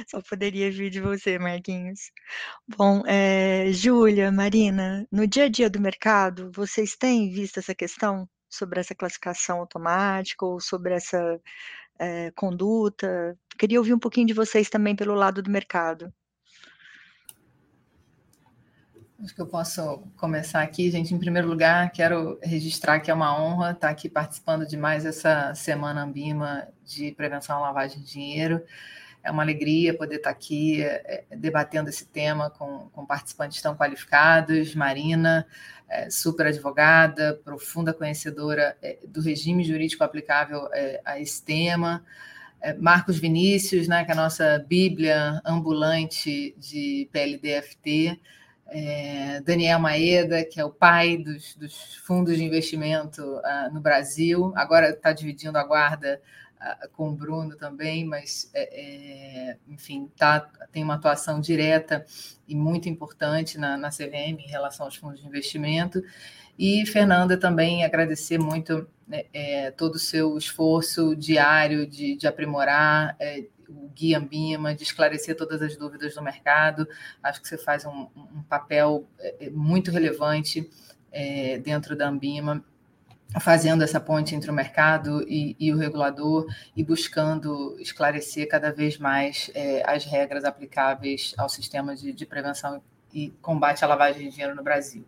[0.07, 2.09] só poderia vir de você, Marquinhos.
[2.77, 8.27] Bom, é, Júlia, Marina, no dia a dia do mercado, vocês têm visto essa questão?
[8.49, 11.41] sobre essa classificação automática ou sobre essa
[11.99, 13.37] é, conduta.
[13.59, 16.13] Queria ouvir um pouquinho de vocês também pelo lado do mercado.
[19.23, 21.13] Acho que eu posso começar aqui, gente.
[21.13, 25.55] Em primeiro lugar, quero registrar que é uma honra estar aqui participando de mais essa
[25.55, 28.61] semana Ambima de prevenção à lavagem de dinheiro.
[29.23, 34.75] É uma alegria poder estar aqui é, debatendo esse tema com, com, participantes tão qualificados.
[34.75, 35.47] Marina,
[35.87, 42.05] é, super advogada, profunda conhecedora é, do regime jurídico aplicável é, a esse tema.
[42.59, 48.19] É, Marcos Vinícius, né, que é a nossa bíblia ambulante de PLDFT
[48.67, 54.51] é, Daniel Maeda, que é o pai dos, dos fundos de investimento uh, no Brasil,
[54.55, 56.21] agora está dividindo a guarda
[56.59, 60.39] uh, com o Bruno também, mas, é, é, enfim, tá,
[60.71, 62.05] tem uma atuação direta
[62.47, 66.03] e muito importante na, na CVM em relação aos fundos de investimento.
[66.57, 73.15] E, Fernanda, também agradecer muito né, é, todo o seu esforço diário de, de aprimorar,
[73.19, 76.87] é, o Guia Ambima, de esclarecer todas as dúvidas do mercado.
[77.21, 80.69] Acho que você faz um, um papel é, é, muito relevante
[81.11, 82.63] é, dentro da Ambima,
[83.39, 88.97] fazendo essa ponte entre o mercado e, e o regulador e buscando esclarecer cada vez
[88.97, 92.81] mais é, as regras aplicáveis ao sistema de, de, prevenção
[93.13, 95.05] e combate à lavagem de dinheiro no Brasil.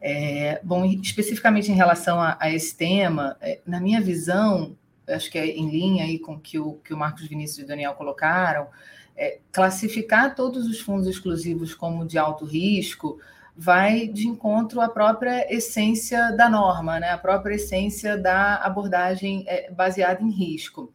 [0.00, 4.76] É, bom, especificamente em relação a, a esse tema, é, na minha visão,
[5.08, 7.66] acho que é em linha aí com que o que o Marcos Vinícius e o
[7.66, 8.68] Daniel colocaram,
[9.16, 13.18] é, classificar todos os fundos exclusivos como de alto risco
[13.54, 17.10] vai de encontro à própria essência da norma, né?
[17.10, 20.92] a própria essência da abordagem é, baseada em risco.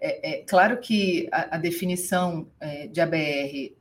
[0.00, 3.77] É, é claro que a, a definição é, de ABR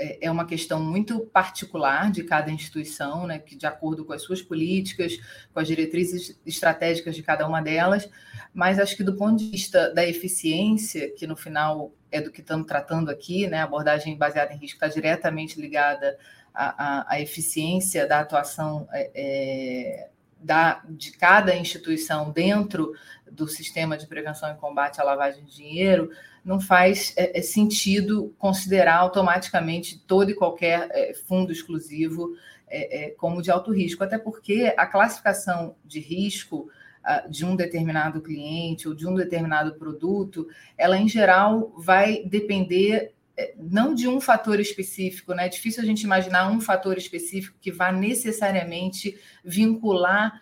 [0.00, 4.22] é, é uma questão muito particular de cada instituição, né, que de acordo com as
[4.22, 5.18] suas políticas,
[5.52, 8.08] com as diretrizes estratégicas de cada uma delas,
[8.54, 12.40] mas acho que do ponto de vista da eficiência, que no final é do que
[12.40, 16.18] estamos tratando aqui, né, a abordagem baseada em risco está diretamente ligada
[16.54, 20.08] à, à, à, eficiência da atuação é, é,
[20.40, 22.94] da, de cada instituição dentro
[23.30, 26.10] do sistema de prevenção e combate à lavagem de dinheiro,
[26.44, 32.34] não faz é, é, sentido considerar automaticamente todo e qualquer é, fundo exclusivo
[32.68, 36.68] é, é, como de alto risco, até porque a classificação de risco
[37.04, 40.46] uh, de um determinado cliente ou de um determinado produto,
[40.78, 45.46] ela em geral vai depender é, não de um fator específico, né?
[45.46, 50.40] É difícil a gente imaginar um fator específico que vá necessariamente vincular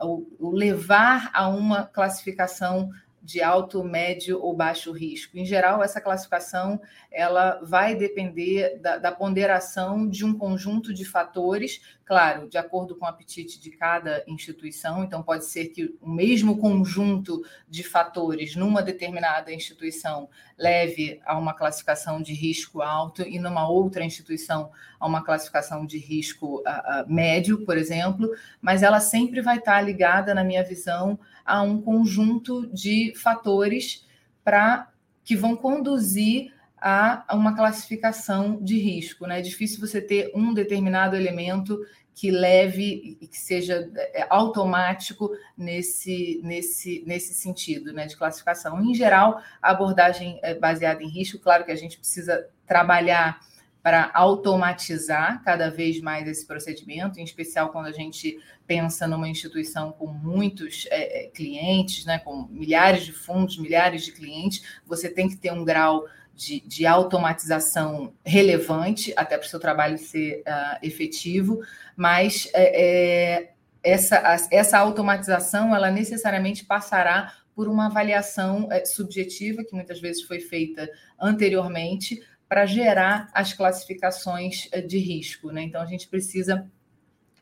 [0.00, 2.90] uh, o levar a uma classificação
[3.30, 5.38] de alto, médio ou baixo risco.
[5.38, 6.80] Em geral, essa classificação
[7.12, 13.04] ela vai depender da, da, ponderação de um conjunto de fatores, claro, de acordo com
[13.04, 15.04] o apetite de cada instituição.
[15.04, 21.54] Então, pode ser que o mesmo conjunto de fatores numa determinada instituição leve a uma
[21.54, 27.06] classificação de risco alto e numa outra instituição a uma classificação de risco a, a
[27.06, 28.28] médio, por exemplo,
[28.60, 34.06] mas ela sempre vai estar ligada, na minha visão, a um conjunto de fatores
[34.44, 34.90] para
[35.24, 39.26] que vão conduzir a, uma classificação de risco.
[39.26, 39.38] Né?
[39.38, 41.78] É difícil você ter um determinado elemento
[42.14, 48.82] que leve e que seja é, automático nesse, nesse, nesse sentido né, de classificação.
[48.82, 53.40] Em geral, a abordagem é baseada em risco, claro que a gente precisa trabalhar
[53.82, 59.90] para automatizar cada vez mais esse procedimento, em especial quando a gente pensa numa instituição
[59.92, 65.28] com muitos é, é, clientes, né, com milhares de fundos, milhares de clientes, você tem
[65.28, 70.78] que ter um grau de, de automatização relevante, até para o seu trabalho ser uh,
[70.82, 71.60] efetivo,
[71.94, 79.74] mas é, é, essa, essa automatização ela necessariamente passará por uma avaliação é, subjetiva, que
[79.74, 80.88] muitas vezes foi feita
[81.20, 85.52] anteriormente, para gerar as classificações eh, de risco.
[85.52, 85.62] Né?
[85.62, 86.68] Então, a gente precisa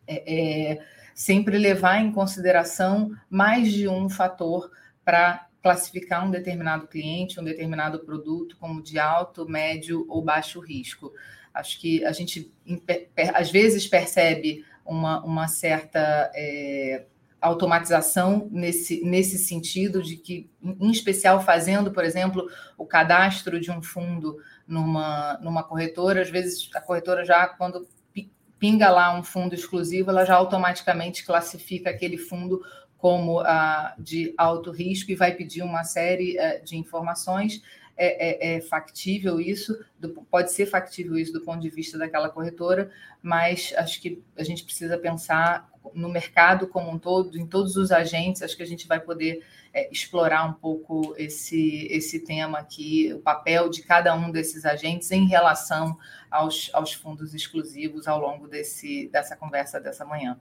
[0.07, 4.71] é, é, sempre levar em consideração mais de um fator
[5.03, 11.11] para classificar um determinado cliente, um determinado produto como de alto, médio ou baixo risco.
[11.55, 12.53] Acho que a gente,
[13.33, 16.31] às vezes, percebe uma, uma certa.
[16.35, 17.07] É,
[17.40, 23.83] automatização nesse, nesse sentido de que, em especial, fazendo, por exemplo, o cadastro de um
[23.83, 27.87] fundo numa, numa corretora, às vezes a corretora já, quando
[28.59, 32.61] pinga lá um fundo exclusivo, ela já automaticamente classifica aquele fundo
[32.96, 33.46] como uh,
[33.96, 37.62] de alto risco e vai pedir uma série uh, de informações.
[37.96, 42.29] é, é, é factível isso, do, pode ser factível isso do ponto de vista daquela
[42.29, 47.77] corretora, mas acho que a gente precisa pensar no mercado como um todo, em todos
[47.77, 52.59] os agentes, acho que a gente vai poder é, explorar um pouco esse, esse tema
[52.59, 55.96] aqui, o papel de cada um desses agentes em relação
[56.31, 60.38] aos, aos fundos exclusivos ao longo desse, dessa conversa dessa manhã.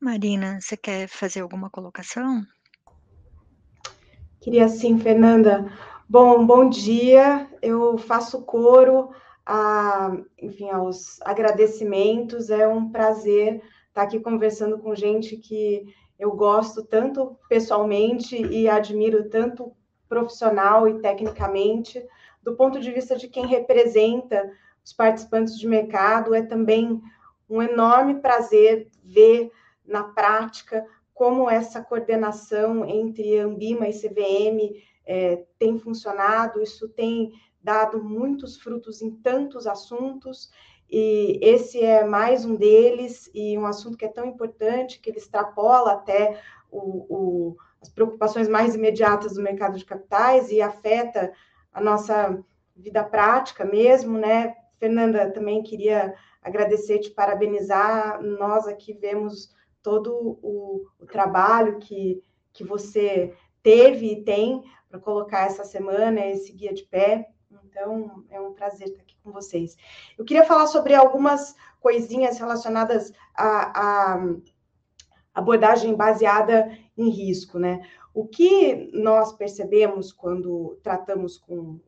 [0.00, 2.44] Marina, você quer fazer alguma colocação?
[4.40, 5.72] Queria sim, Fernanda.
[6.06, 7.48] Bom, bom dia.
[7.62, 9.14] Eu faço coro
[9.46, 12.50] a, enfim, aos agradecimentos.
[12.50, 19.28] É um prazer estar aqui conversando com gente que eu gosto tanto pessoalmente e admiro
[19.28, 19.72] tanto
[20.08, 22.04] profissional e tecnicamente.
[22.42, 24.50] Do ponto de vista de quem representa
[24.84, 27.00] os participantes de mercado, é também
[27.48, 29.50] um enorme prazer ver
[29.84, 37.32] na prática como essa coordenação entre Ambima e CVM é, tem funcionado, isso tem
[37.64, 40.50] dado muitos frutos em tantos assuntos,
[40.90, 45.18] e esse é mais um deles, e um assunto que é tão importante, que ele
[45.18, 46.38] extrapola até
[46.70, 51.32] o, o, as preocupações mais imediatas do mercado de capitais e afeta
[51.72, 52.38] a nossa
[52.76, 54.54] vida prática mesmo, né?
[54.78, 62.22] Fernanda, também queria agradecer, te parabenizar, nós aqui vemos todo o, o trabalho que,
[62.52, 67.28] que você teve e tem para colocar essa semana esse guia de pé.
[67.74, 69.76] Então, é um prazer estar aqui com vocês.
[70.16, 74.34] Eu queria falar sobre algumas coisinhas relacionadas à, à
[75.34, 77.84] abordagem baseada em risco, né?
[78.14, 81.80] O que nós percebemos quando tratamos com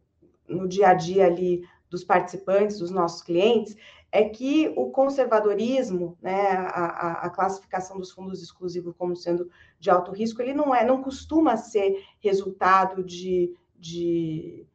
[0.49, 3.77] no dia a dia ali dos participantes, dos nossos clientes,
[4.11, 10.11] é que o conservadorismo, né, a, a, classificação dos fundos exclusivos como sendo de alto
[10.11, 14.67] risco, ele não é, não costuma ser resultado de, de,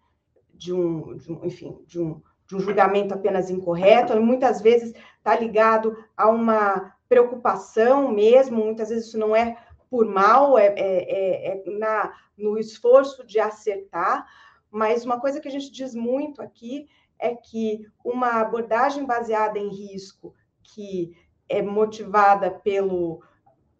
[0.61, 5.35] de, um, de um, enfim, de um, de um julgamento apenas incorreto, muitas vezes está
[5.35, 9.57] ligado a uma preocupação mesmo, muitas vezes isso não é
[9.89, 14.27] por mal, é, é, é, é na, no esforço de acertar,
[14.69, 19.67] mas uma coisa que a gente diz muito aqui é que uma abordagem baseada em
[19.67, 21.17] risco, que
[21.49, 23.23] é motivada pelo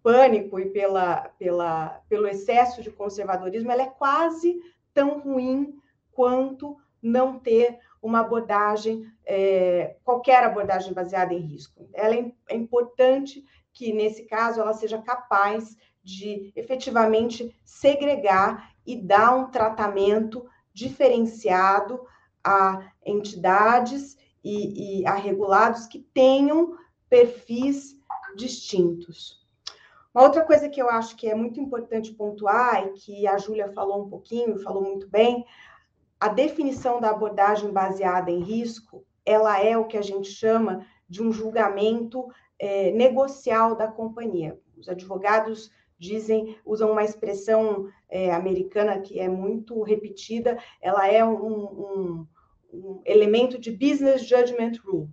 [0.01, 4.59] pânico e pela, pela, pelo excesso de conservadorismo, ela é quase
[4.93, 5.79] tão ruim
[6.21, 11.89] quanto não ter uma abordagem, é, qualquer abordagem baseada em risco.
[11.95, 19.35] Ela é, é importante que, nesse caso, ela seja capaz de efetivamente segregar e dar
[19.35, 21.99] um tratamento diferenciado
[22.43, 26.77] a entidades e, e a regulados que tenham
[27.09, 27.97] perfis
[28.35, 29.41] distintos.
[30.13, 33.71] Uma outra coisa que eu acho que é muito importante pontuar e que a Júlia
[33.71, 35.45] falou um pouquinho, falou muito bem,
[36.21, 41.23] a definição da abordagem baseada em risco, ela é o que a gente chama de
[41.23, 42.27] um julgamento
[42.59, 44.55] é, negocial da companhia.
[44.77, 51.65] Os advogados dizem, usam uma expressão é, americana que é muito repetida, ela é um,
[51.65, 52.27] um,
[52.71, 55.09] um elemento de business judgment rule.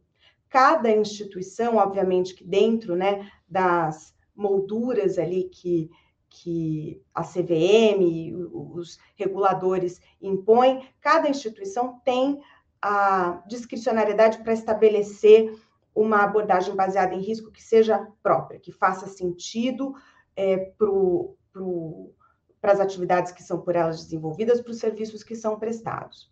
[0.50, 5.88] Cada instituição, obviamente, que dentro né, das molduras ali que,
[6.28, 12.40] que a CVM os reguladores impõem, cada instituição tem
[12.80, 15.58] a discricionariedade para estabelecer
[15.94, 19.94] uma abordagem baseada em risco que seja própria, que faça sentido
[20.36, 20.72] é,
[22.60, 26.30] para as atividades que são por elas desenvolvidas, para os serviços que são prestados.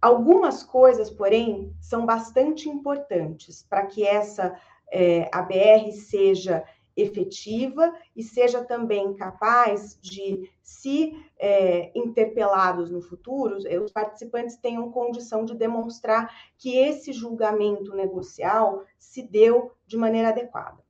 [0.00, 4.56] Algumas coisas, porém, são bastante importantes para que essa
[4.90, 6.64] é, ABR seja
[6.96, 15.44] efetiva e seja também capaz de, se é, interpelados no futuro, os participantes tenham condição
[15.44, 20.82] de demonstrar que esse julgamento negocial se deu de maneira adequada.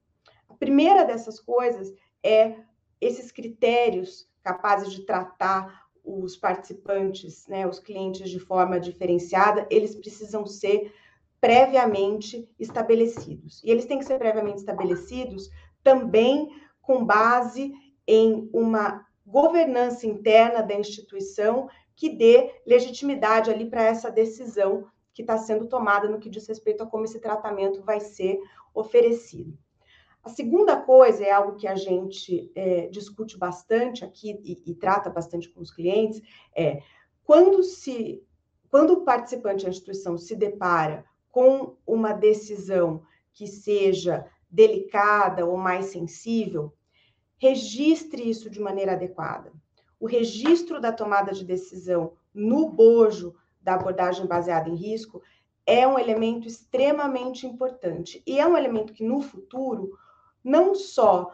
[0.48, 2.56] A primeira dessas coisas é
[3.00, 10.44] esses critérios capazes de tratar os participantes, né, os clientes de forma diferenciada, eles precisam
[10.44, 10.92] ser
[11.40, 13.62] previamente estabelecidos.
[13.64, 15.50] E eles têm que ser previamente estabelecidos
[15.82, 16.48] também
[16.80, 17.72] com base
[18.06, 25.36] em uma governança interna da instituição que dê legitimidade ali para essa decisão que está
[25.38, 28.40] sendo tomada no que diz respeito a como esse tratamento vai ser
[28.74, 29.56] oferecido.
[30.22, 35.10] A segunda coisa é algo que a gente é, discute bastante aqui e, e, trata
[35.10, 36.22] bastante com os clientes,
[36.56, 36.80] é
[37.24, 38.22] quando se
[38.70, 43.02] quando o participante da instituição se depara com uma decisão
[43.34, 46.74] que seja delicada ou mais sensível,
[47.38, 49.50] registre isso de maneira adequada.
[49.98, 55.22] O registro da tomada de decisão no bojo da abordagem baseada em risco
[55.64, 59.96] é um elemento extremamente importante e é um elemento que no futuro
[60.44, 61.32] não só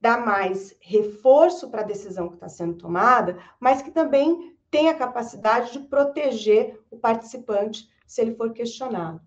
[0.00, 4.94] dá mais reforço para a decisão que está sendo tomada, mas que também tem a
[4.94, 9.20] capacidade de proteger o participante se ele for questionado.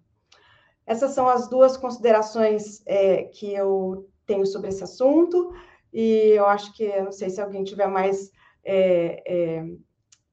[0.87, 5.53] Essas são as duas considerações é, que eu tenho sobre esse assunto,
[5.93, 8.31] e eu acho que, não sei se alguém tiver mais
[8.63, 9.65] é, é,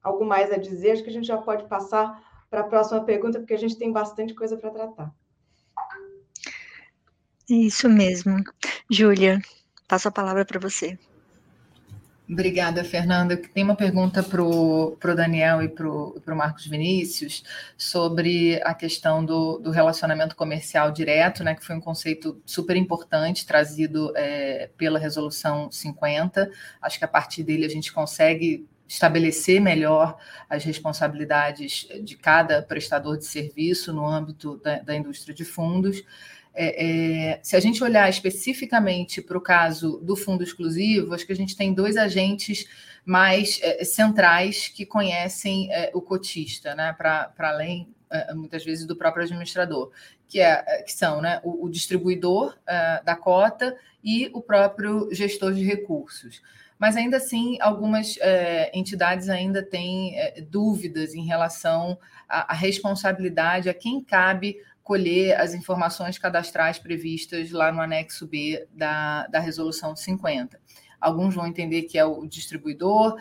[0.02, 3.40] algo mais a dizer, acho que a gente já pode passar para a próxima pergunta,
[3.40, 5.12] porque a gente tem bastante coisa para tratar.
[7.48, 8.36] Isso mesmo.
[8.90, 9.40] Júlia,
[9.88, 10.98] passo a palavra para você.
[12.28, 13.36] Obrigada, Fernanda.
[13.36, 17.44] Tem uma pergunta para o Daniel e para o Marcos Vinícius
[17.76, 23.44] sobre a questão do, do, relacionamento comercial direto, né, que foi um conceito super importante
[23.44, 26.50] trazido é, pela Resolução 50.
[26.80, 30.16] Acho que a partir dele a gente consegue estabelecer melhor
[30.48, 36.02] as responsabilidades de cada prestador de serviço no âmbito da, da indústria de fundos.
[36.54, 41.32] É, é, se a gente olhar especificamente para o caso do fundo exclusivo, acho que
[41.32, 42.66] a gente tem dois agentes
[43.04, 48.94] mais é, centrais que conhecem é, o cotista, né, para além, é, muitas vezes, do
[48.94, 49.90] próprio administrador,
[50.28, 52.56] que, é, que são né, o, o distribuidor
[53.04, 56.40] da cota e o próprio gestor de recursos.
[56.78, 61.98] Mas ainda assim algumas é, entidades ainda têm é, dúvidas em relação
[62.28, 68.68] à, à, responsabilidade, a quem cabe colher as informações cadastrais previstas lá no anexo B
[68.70, 70.60] da, da Resolução 50.
[71.00, 73.16] Alguns vão entender que é o distribuidor,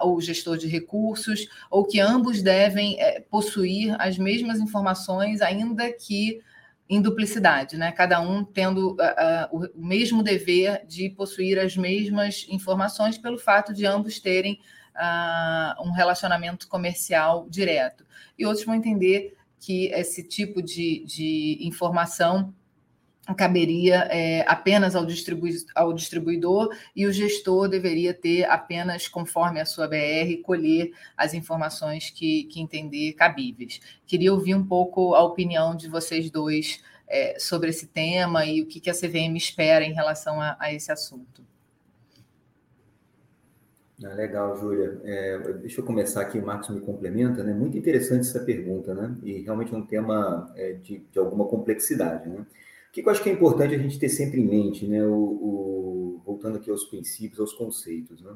[0.00, 5.92] ou o gestor de recursos, ou que ambos devem é, possuir as mesmas informações, ainda
[5.92, 6.40] que
[6.88, 7.92] em duplicidade, né?
[7.92, 13.72] Cada um tendo uh, uh, o mesmo dever de possuir as mesmas informações pelo fato
[13.72, 14.60] de ambos terem
[14.94, 18.04] uh, um relacionamento comercial direto.
[18.38, 19.34] E outros vão entender
[19.64, 22.52] que esse tipo de, de informação
[23.34, 25.06] caberia é, apenas ao,
[25.74, 32.10] ao distribuidor e o gestor deveria ter apenas, conforme a sua BR, colher as informações
[32.10, 33.80] que, que entender cabíveis.
[34.06, 38.66] Queria ouvir um pouco a opinião de vocês dois é, sobre esse tema e o
[38.66, 41.42] que, que a CVM espera em relação a, a esse assunto.
[44.02, 45.00] Ah, legal, Júlia.
[45.04, 47.52] É, deixa eu começar aqui, o Marcos me complementa, né?
[47.52, 49.16] Muito interessante essa pergunta, né?
[49.22, 52.44] E realmente é um tema é, de, de, alguma complexidade, né?
[52.88, 55.04] O que eu acho que é importante a gente ter sempre em mente, né?
[55.04, 58.32] O, o voltando aqui aos princípios, aos conceitos, né?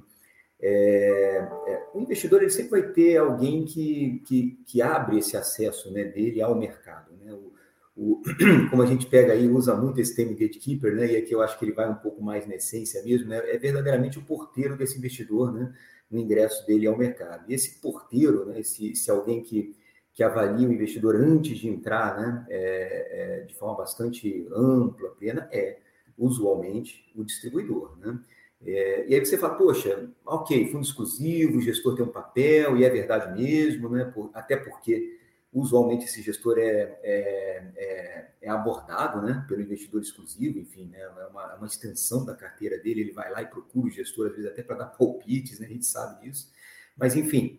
[0.61, 5.93] É, é, o investidor ele sempre vai ter alguém que, que, que abre esse acesso
[5.93, 7.13] né, dele ao mercado.
[7.25, 7.33] Né?
[7.33, 7.53] O,
[7.99, 8.23] o,
[8.71, 11.13] como a gente pega aí, usa muito esse termo gatekeeper, né?
[11.13, 13.39] E aqui eu acho que ele vai um pouco mais na essência mesmo, né?
[13.51, 15.75] É verdadeiramente o porteiro desse investidor, né?
[16.09, 17.45] No ingresso dele ao mercado.
[17.51, 18.61] E esse porteiro, né?
[18.61, 19.75] Esse, esse alguém que,
[20.15, 22.47] que avalia o investidor antes de entrar, né?
[22.49, 25.79] É, é, de forma bastante ampla, plena, é
[26.17, 28.17] usualmente o distribuidor, né?
[28.65, 32.85] É, e aí você fala, poxa, ok, fundo exclusivo, o gestor tem um papel, e
[32.85, 34.05] é verdade mesmo, né?
[34.05, 35.18] Por, até porque
[35.53, 41.27] Usualmente esse gestor é, é, é, é, abordado né, pelo investidor exclusivo, enfim, né, é
[41.27, 44.37] uma, é uma, extensão da carteira dele, ele vai lá e procura o gestor, às
[44.37, 46.53] vezes até para dar palpites, né, a gente sabe disso.
[46.95, 47.59] Mas, enfim,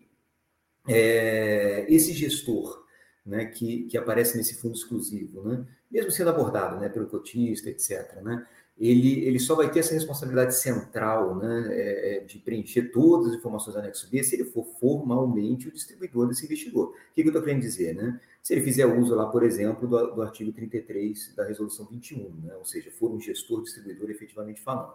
[0.88, 2.86] é, esse gestor
[3.26, 8.22] né, que, que aparece nesse fundo exclusivo, né, mesmo sendo abordado né, pelo cotista, etc.,
[8.22, 8.46] né,
[8.80, 13.34] ele, ele só vai ter essa responsabilidade central né, é, é, de preencher todas as
[13.34, 16.88] informações do anexo B se ele for formalmente o distribuidor desse investidor.
[16.88, 17.94] O que, que eu estou querendo dizer?
[17.94, 18.18] Né?
[18.42, 22.56] Se ele fizer uso lá, por exemplo, do, do artigo 33 da resolução 21, né?
[22.56, 24.94] ou seja, for um gestor distribuidor efetivamente falando.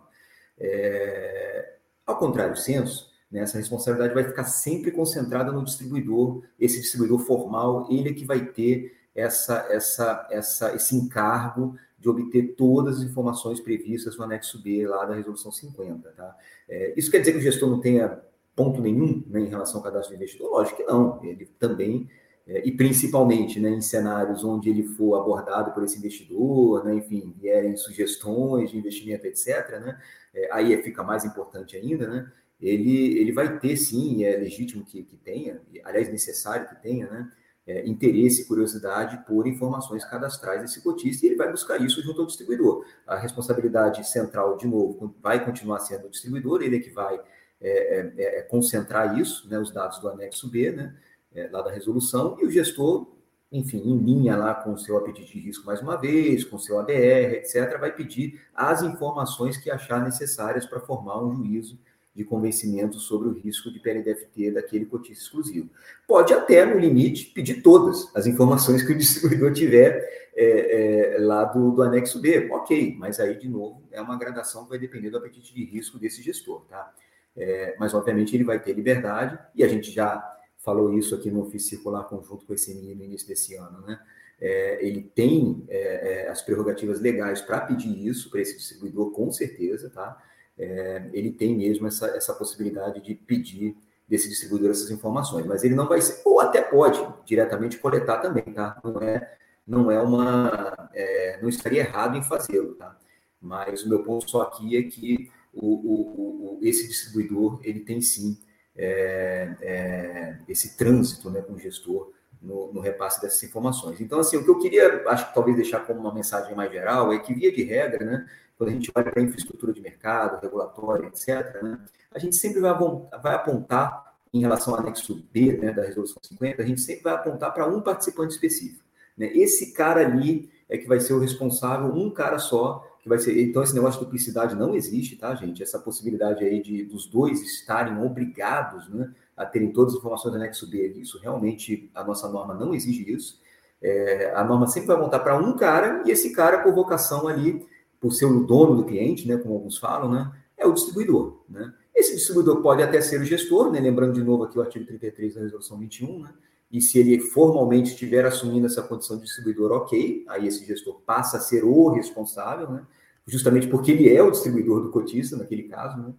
[0.58, 1.76] É,
[2.08, 7.20] ao contrário do censo, né, essa responsabilidade vai ficar sempre concentrada no distribuidor, esse distribuidor
[7.20, 13.04] formal, ele é que vai ter essa, essa, essa, esse encargo de obter todas as
[13.04, 16.08] informações previstas no anexo B lá da resolução 50.
[16.12, 16.38] Tá?
[16.70, 18.22] É, isso quer dizer que o gestor não tenha
[18.56, 20.52] ponto nenhum né, em relação ao cadastro do investidor?
[20.52, 21.20] Lógico que não.
[21.24, 22.08] Ele também,
[22.46, 27.34] é, e principalmente né, em cenários onde ele for abordado por esse investidor, né, enfim,
[27.42, 30.00] vierem sugestões de investimento, etc., né,
[30.32, 32.32] é, aí fica mais importante ainda, né,
[32.62, 37.32] ele, ele vai ter sim, é legítimo que, que tenha, aliás, necessário que tenha, né,
[37.68, 42.22] é, interesse e curiosidade por informações cadastrais desse cotista e ele vai buscar isso junto
[42.22, 42.86] ao distribuidor.
[43.08, 47.20] A responsabilidade central, de novo, vai continuar sendo o distribuidor, ele é que vai
[47.60, 50.96] é, é, é concentrar isso, né, os dados do anexo B, né,
[51.34, 53.08] é, lá da resolução, e o gestor,
[53.52, 56.60] enfim, em linha lá com o seu apetite de risco mais uma vez, com o
[56.60, 61.80] seu ADR, etc., vai pedir as informações que achar necessárias para formar um juízo
[62.16, 65.70] de convencimento sobre o risco de PLDFT daquele cotista exclusivo.
[66.08, 71.44] Pode até, no limite, pedir todas as informações que o distribuidor tiver é, é, lá
[71.44, 72.50] do, do, anexo B.
[72.52, 76.00] Ok, mas aí, de novo, é uma gradação que vai depender do apetite de risco
[76.00, 76.94] desse gestor, tá?
[77.36, 80.24] É, mas, obviamente, ele vai ter liberdade, e a gente já
[80.60, 84.00] falou isso aqui no ofício circular conjunto com esse no início desse ano, né?
[84.40, 89.32] É, ele tem é, é, as prerrogativas legais para pedir isso para esse distribuidor, com
[89.32, 90.22] certeza, tá?
[90.58, 93.76] É, ele tem mesmo essa, essa possibilidade de pedir
[94.08, 98.44] desse distribuidor essas informações, mas ele não vai ser, ou até pode diretamente coletar também,
[98.44, 98.80] tá?
[98.84, 102.96] Não é, não é uma, é, não estaria errado em fazê-lo, tá?
[103.42, 108.02] Mas o meu ponto só aqui é que o, o, o esse distribuidor ele tem
[108.02, 108.38] sim
[108.76, 114.00] é, é, esse trânsito né, com o gestor no, no, repasse dessas informações.
[114.02, 117.12] Então, assim, o que eu queria, acho que talvez deixar como uma mensagem mais geral
[117.12, 118.28] é que, via de regra, né,
[118.58, 121.80] quando a gente olha para a infraestrutura de mercado, regulatória, etc., né,
[122.14, 122.74] a gente sempre vai,
[123.22, 127.14] vai apontar, em relação ao anexo B né, da Resolução 50, a gente sempre vai
[127.14, 128.84] apontar para um participante específico.
[129.18, 129.28] Né?
[129.28, 133.42] Esse cara ali é que vai ser o responsável, um cara só, que vai ser.
[133.42, 135.64] Então, esse negócio de duplicidade não existe, tá, gente?
[135.64, 140.38] Essa possibilidade aí de dos dois estarem obrigados né, a terem todas as informações do
[140.38, 143.40] anexo B, isso realmente a nossa norma não exige isso.
[143.82, 147.66] É, a norma sempre vai montar para um cara, e esse cara, por vocação ali,
[148.06, 151.44] por ser o dono do cliente, né, como alguns falam, né, é o distribuidor.
[151.50, 151.74] Né?
[151.96, 155.34] Esse distribuidor pode até ser o gestor, né, lembrando de novo aqui o artigo 33
[155.34, 156.30] da resolução 21, né,
[156.72, 161.38] e se ele formalmente estiver assumindo essa condição de distribuidor, ok, aí esse gestor passa
[161.38, 162.86] a ser o responsável, né,
[163.26, 166.14] justamente porque ele é o distribuidor do cotista, naquele caso, né,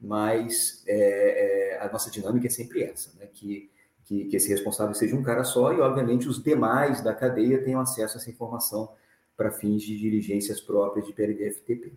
[0.00, 3.68] mas é, é, a nossa dinâmica é sempre essa, né, que,
[4.04, 8.16] que, esse responsável seja um cara só e, obviamente, os demais da cadeia tenham acesso
[8.16, 8.90] a essa informação
[9.42, 11.92] para fins de diligências próprias de PLD-FTP.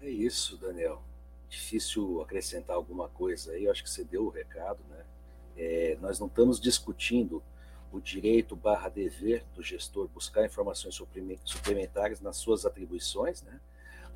[0.00, 1.02] É isso, Daniel.
[1.50, 5.04] Difícil acrescentar alguma coisa aí, acho que você deu o recado, né?
[5.54, 7.42] É, nós não estamos discutindo
[7.92, 10.98] o direito barra dever do gestor buscar informações
[11.44, 13.60] suplementares nas suas atribuições, né?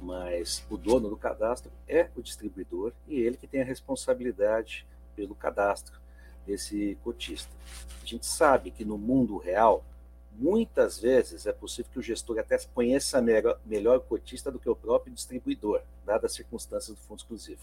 [0.01, 5.35] mas o dono do cadastro é o distribuidor e ele que tem a responsabilidade pelo
[5.35, 6.01] cadastro
[6.47, 7.55] desse cotista.
[8.03, 9.85] A gente sabe que no mundo real,
[10.33, 14.77] muitas vezes é possível que o gestor até conheça melhor, o cotista do que o
[14.77, 17.61] próprio distribuidor, dadas as circunstâncias do fundo exclusivo.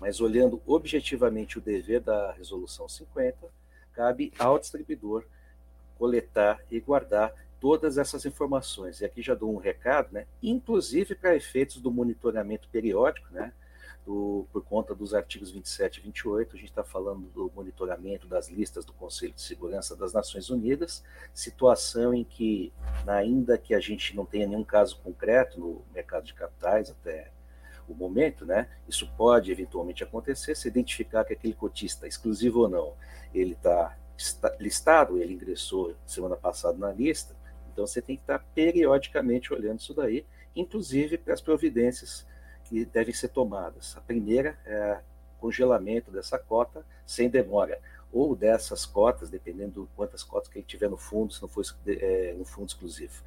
[0.00, 3.36] Mas olhando objetivamente o dever da resolução 50,
[3.92, 5.24] cabe ao distribuidor
[5.98, 9.00] coletar e guardar todas essas informações.
[9.00, 10.26] E aqui já dou um recado, né?
[10.42, 13.52] Inclusive para efeitos do monitoramento periódico, né?
[14.04, 18.48] Do, por conta dos artigos 27 e 28, a gente está falando do monitoramento das
[18.48, 22.72] listas do Conselho de Segurança das Nações Unidas, situação em que,
[23.06, 27.30] ainda que a gente não tenha nenhum caso concreto no mercado de capitais até
[27.88, 32.94] o momento, né, isso pode eventualmente acontecer, se identificar que aquele cotista, exclusivo ou não,
[33.32, 37.36] ele tá, está listado, ele ingressou semana passada na lista,
[37.72, 42.26] então você tem que estar tá periodicamente olhando isso daí, inclusive para as providências
[42.72, 43.94] que devem ser tomadas.
[43.98, 44.98] A primeira é
[45.38, 47.78] congelamento dessa cota sem demora,
[48.10, 51.64] ou dessas cotas, dependendo de quantas cotas que ele tiver no fundo, se não for
[51.86, 53.22] é, no fundo exclusivo.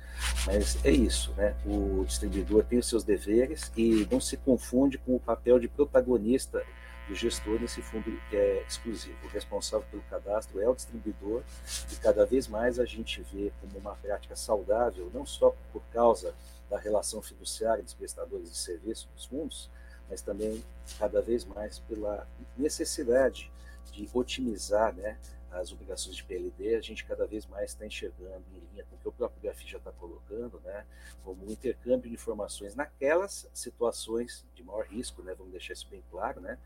[0.48, 1.56] Mas é isso, né?
[1.64, 6.64] O distribuidor tem os seus deveres e não se confunde com o papel de protagonista
[7.08, 9.18] do gestor nesse fundo é, exclusivo.
[9.26, 11.44] O responsável pelo cadastro é o distribuidor
[11.92, 16.34] e cada vez mais a gente vê como uma prática saudável, não só por causa
[16.70, 19.70] da relação fiduciária dos prestadores de serviço dos fundos,
[20.10, 20.64] mas também
[21.00, 23.52] cada vez mais pela necessidade
[23.92, 25.18] de otimizar né,
[25.52, 29.00] as obrigações de PLD, a gente cada vez mais está enxergando em linha com o
[29.00, 30.86] que o próprio GAFI já está colocando, né,
[31.24, 36.04] como um intercâmbio de informações naquelas situações de maior risco, né, vamos deixar isso bem
[36.12, 36.58] claro, né,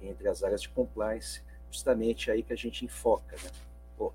[0.00, 1.40] entre as áreas de compliance,
[1.70, 3.36] justamente aí que a gente enfoca.
[3.36, 3.50] Né.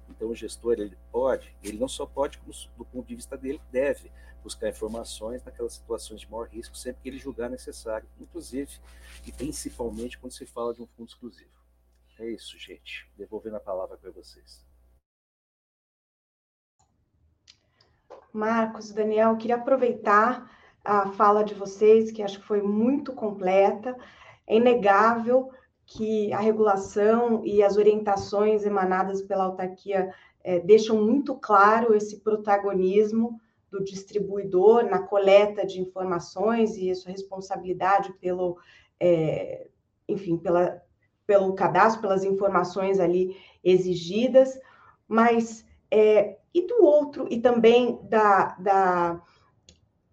[0.10, 2.40] Então o gestor ele pode, ele não só pode,
[2.78, 4.12] do ponto de vista dele, deve
[4.48, 8.80] buscar informações naquelas situações de maior risco, sempre que ele julgar necessário, inclusive
[9.26, 11.52] e principalmente quando se fala de um fundo exclusivo.
[12.18, 13.12] É isso, gente.
[13.18, 14.66] Devolvendo a palavra para vocês.
[18.32, 20.50] Marcos, Daniel, queria aproveitar
[20.84, 23.98] a fala de vocês, que acho que foi muito completa.
[24.48, 25.52] É inegável
[25.86, 33.42] que a regulação e as orientações emanadas pela autarquia é, deixam muito claro esse protagonismo
[33.70, 38.58] do distribuidor na coleta de informações e a sua responsabilidade pelo,
[39.00, 39.68] é,
[40.08, 40.82] enfim, pela
[41.28, 44.58] pelo cadastro, pelas informações ali exigidas,
[45.06, 49.22] mas é, e do outro, e também da, da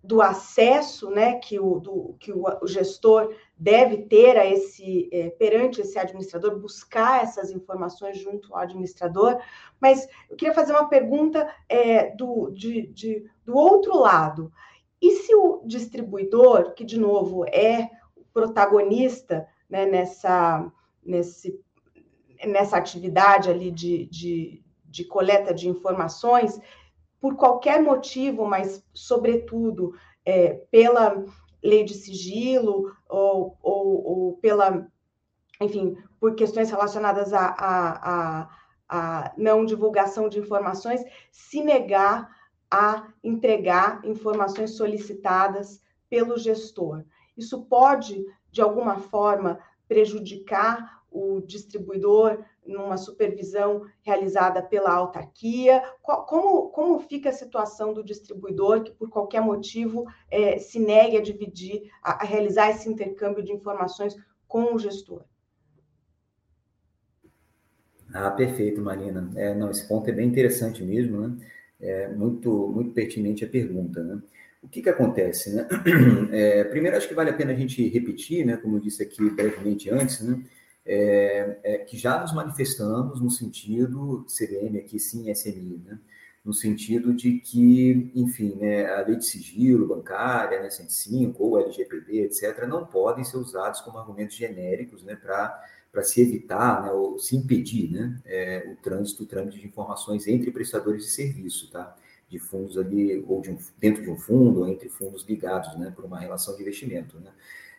[0.02, 5.30] do acesso né, que, o, do, que o, o, gestor deve ter a esse é,
[5.30, 9.40] perante esse administrador, buscar essas informações junto ao administrador.
[9.80, 14.52] Mas eu queria fazer uma pergunta é, do, de, de, do outro lado.
[15.00, 20.70] E se o distribuidor, que de novo é o protagonista né, nessa,
[21.04, 21.60] nesse,
[22.44, 26.60] nessa atividade ali de, de, de coleta de informações,
[27.20, 29.94] por qualquer motivo, mas, sobretudo,
[30.24, 31.24] é, pela
[31.64, 34.86] lei de sigilo ou, ou, ou, pela,
[35.60, 38.50] enfim, por questões relacionadas à a, a,
[38.88, 41.02] a, não divulgação de informações,
[41.32, 42.30] se negar
[42.70, 47.04] a entregar informações solicitadas pelo gestor.
[47.36, 49.58] Isso pode, de alguma forma,
[49.88, 55.82] prejudicar o distribuidor numa supervisão realizada pela autarquia?
[56.02, 61.22] Como, como fica a situação do distribuidor que, por qualquer motivo, é, se negue a
[61.22, 65.24] dividir, a, a, realizar esse intercâmbio de informações com o gestor?
[68.12, 69.30] Ah, perfeito, Marina.
[69.34, 71.36] É, não, esse ponto é bem interessante mesmo, né?
[71.80, 74.22] É muito, muito pertinente a pergunta, né?
[74.62, 75.68] O que, que acontece, né?
[76.32, 78.56] É, primeiro, acho que vale a pena a gente repetir, né?
[78.56, 80.40] Como eu disse aqui brevemente antes, né?
[80.86, 85.98] É, é, que já nos manifestamos no sentido, CVM aqui sim, SMI, né?
[86.44, 92.24] no sentido de que, enfim, né, a lei de sigilo bancária, né, 105, ou LGPD,
[92.24, 97.34] etc., não podem ser usados como argumentos genéricos né, para se evitar né, ou se
[97.34, 101.96] impedir né, é, o trânsito, o trâmite de informações entre prestadores de serviço, tá?
[102.28, 105.92] de fundos ali, ou de um, dentro de um fundo, ou entre fundos ligados né,
[105.94, 107.18] por uma relação de investimento.
[107.20, 107.30] Né?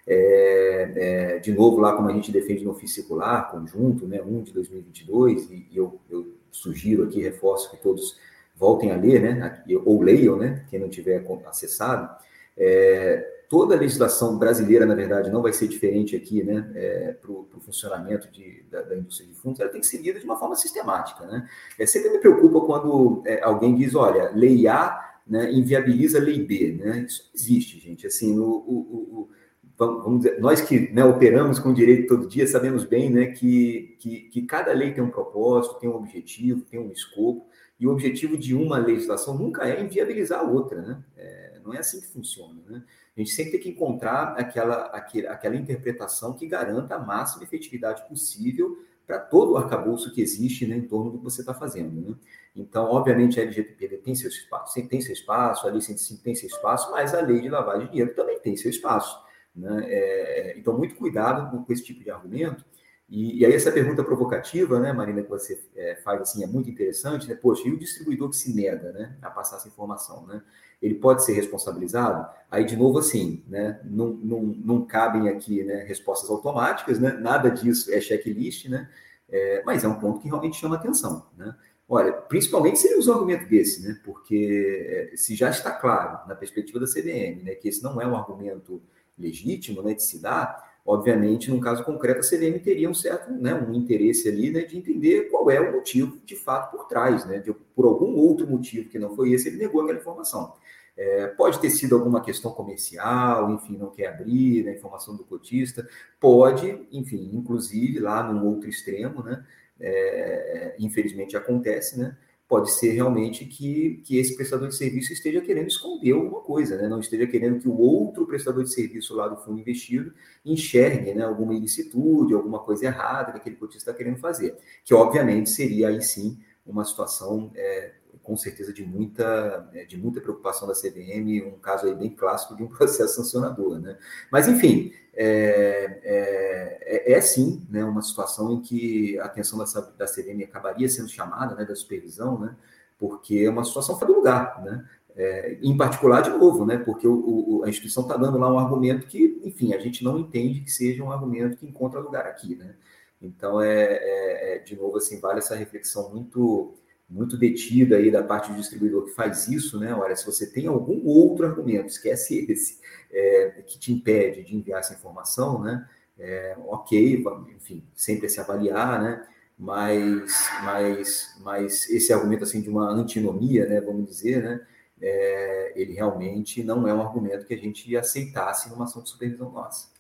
[0.07, 4.43] É, é, de novo, lá como a gente defende no ofício circular, conjunto, né, 1
[4.43, 8.17] de 2022, e, e eu, eu, sugiro aqui, reforço que todos
[8.55, 12.15] voltem a ler, né, ou leiam, né, quem não tiver acessado,
[12.55, 17.31] é, toda a legislação brasileira, na verdade, não vai ser diferente aqui, né, é, para
[17.31, 20.37] o funcionamento de, da, da, indústria de fundos, ela tem que ser lida de uma
[20.37, 21.49] forma sistemática, né.
[21.79, 26.79] É, sempre me preocupa quando é, alguém diz, olha, lei A né, inviabiliza lei B,
[26.79, 29.34] né, isso existe, gente, assim, o, o, o
[29.77, 34.21] vamos dizer, nós que né, operamos com direito todo dia sabemos bem né, que, que,
[34.21, 37.45] que, cada lei tem um propósito, tem um objetivo, tem um escopo,
[37.79, 41.03] e o objetivo de uma legislação nunca é inviabilizar a outra, né?
[41.17, 42.83] É, não é assim que funciona, né?
[43.15, 48.77] A gente sempre tem que encontrar aquela, aquela, interpretação que garanta a máxima efetividade possível
[49.07, 52.09] para todo o arcabouço que existe né, em torno do que você está fazendo.
[52.09, 52.15] Né?
[52.55, 56.47] Então, obviamente, a LGPD tem seu espaço, tem seu espaço, a Lei 105 tem seu
[56.47, 59.24] espaço, mas a Lei de Lavagem de Dinheiro também tem seu espaço.
[59.55, 59.85] Né?
[59.87, 62.65] É, então, muito cuidado com, esse tipo de argumento.
[63.07, 66.69] E, e, aí, essa pergunta provocativa, né, Marina, que você é, faz assim, é muito
[66.69, 67.35] interessante, né?
[67.35, 70.41] Poxa, e o distribuidor que se nega né, a passar essa informação, né?
[70.81, 72.27] Ele pode ser responsabilizado?
[72.49, 73.79] Aí, de novo, assim, né?
[73.85, 77.11] Não, não, não cabem aqui né, respostas automáticas, né?
[77.11, 78.89] Nada disso é checklist, né?
[79.29, 81.55] É, mas é um ponto que realmente chama atenção, né?
[81.87, 83.99] Olha, principalmente se ele usa um argumento desse, né?
[84.03, 88.07] Porque é, se já está claro, na perspectiva da CVM, né, que esse não é
[88.07, 88.81] um argumento
[89.17, 93.53] legítimo né, de se dar, obviamente, no caso concreto, a CVM teria um certo né,
[93.55, 97.39] um interesse ali né, de entender qual é o motivo de fato por trás, né,
[97.39, 100.53] de, por algum outro motivo que não foi esse, ele negou aquela informação.
[100.97, 105.87] É, pode ter sido alguma questão comercial, enfim, não quer abrir né, informação do cotista,
[106.19, 109.45] pode, enfim, inclusive lá num outro extremo, né,
[109.79, 112.15] é, infelizmente acontece, né,
[112.47, 116.87] pode ser realmente que, que esse prestador de serviço esteja querendo esconder alguma coisa, né?
[116.87, 120.13] não esteja querendo que o outro prestador de serviço lá do fundo investido
[120.45, 125.49] enxergue né, alguma ilicitude, alguma coisa errada que aquele cotista está querendo fazer, que obviamente
[125.49, 127.93] seria aí sim uma situação é,
[128.25, 132.55] com certeza de muita, é, de muita preocupação da CVM, um caso aí bem clássico
[132.55, 133.97] de um processo sancionador, né?
[134.31, 139.65] Mas, enfim, é, é, é, é sim né, uma situação em que a atenção da,
[139.97, 142.55] da CVM acabaria sendo chamada, né, da supervisão, né?
[142.99, 144.85] Porque é uma situação fora do lugar, né?
[145.15, 148.59] É, em particular, de novo, né, porque o, o, a instituição está dando lá um
[148.59, 152.55] argumento que, enfim, a gente não entende que seja um argumento que encontra lugar aqui,
[152.55, 152.75] né?
[153.21, 156.75] Então, é, é, é de novo, assim, vale essa reflexão muito
[157.09, 159.93] muito detida aí da parte do distribuidor que faz isso, né?
[159.93, 162.79] Olha, se você tem algum outro argumento, esquece esse,
[163.11, 165.87] é, que te impede de enviar essa informação, né?
[166.17, 167.23] É, ok,
[167.55, 169.27] enfim, sempre se avaliar, né?
[169.57, 173.79] Mas, mas, mas esse argumento assim de uma antinomia, né?
[173.81, 174.67] Vamos dizer, né?
[175.01, 179.51] É, ele realmente não é um argumento que a gente aceitasse numa ação de supervisão
[179.51, 179.93] nossa.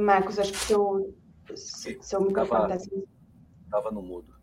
[0.00, 1.14] Marcos, acho que seu,
[1.56, 2.96] seu microfone está
[3.64, 4.34] Estava no mudo.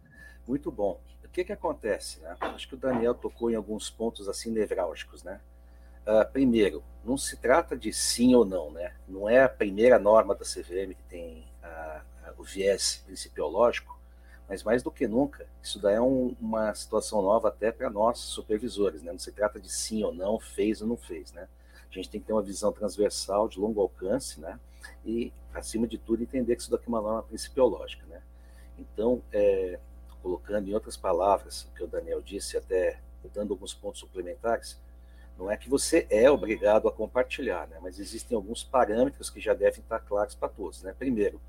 [0.47, 0.99] Muito bom.
[1.24, 2.20] O que, que acontece?
[2.20, 2.36] Né?
[2.41, 5.24] Acho que o Daniel tocou em alguns pontos assim nevrálgicos.
[5.24, 5.39] Né?
[6.06, 8.72] Uh, primeiro, não se trata de sim ou não.
[8.72, 8.93] Né?
[9.08, 12.02] Não é a primeira norma da CVM que tem uh,
[12.38, 13.97] o viés principiológico,
[14.49, 18.20] mas mais do que nunca, isso daí é um, uma situação nova até para nós,
[18.20, 19.02] supervisores.
[19.02, 19.12] Né?
[19.14, 21.32] Não se trata de sim ou não, fez ou não fez.
[21.32, 21.47] Né?
[21.91, 24.59] A gente tem que ter uma visão transversal, de longo alcance, né?
[25.05, 28.05] e, acima de tudo, entender que isso daqui é uma norma principiológica.
[28.07, 28.21] Né?
[28.79, 29.79] Então, é,
[30.21, 32.99] colocando em outras palavras o que o Daniel disse, até
[33.33, 34.79] dando alguns pontos suplementares,
[35.37, 37.77] não é que você é obrigado a compartilhar, né?
[37.81, 40.83] mas existem alguns parâmetros que já devem estar claros para todos.
[40.83, 40.93] Né?
[40.97, 41.41] Primeiro,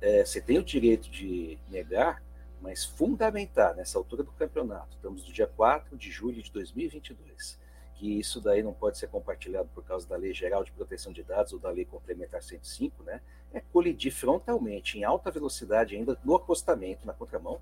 [0.00, 2.22] é, você tem o direito de negar,
[2.60, 7.58] mas fundamentar nessa altura do campeonato, estamos no dia 4 de julho de 2022,
[7.98, 11.22] que isso daí não pode ser compartilhado por causa da Lei Geral de Proteção de
[11.22, 13.20] Dados ou da Lei Complementar 105, né?
[13.52, 17.60] É colidir frontalmente, em alta velocidade, ainda no acostamento, na contramão,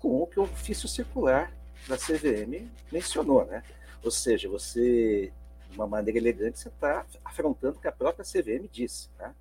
[0.00, 1.52] com o que o ofício circular
[1.86, 3.62] da CVM mencionou, né?
[4.02, 5.30] Ou seja, você,
[5.68, 9.34] de uma maneira elegante, você está afrontando o que a própria CVM disse, né?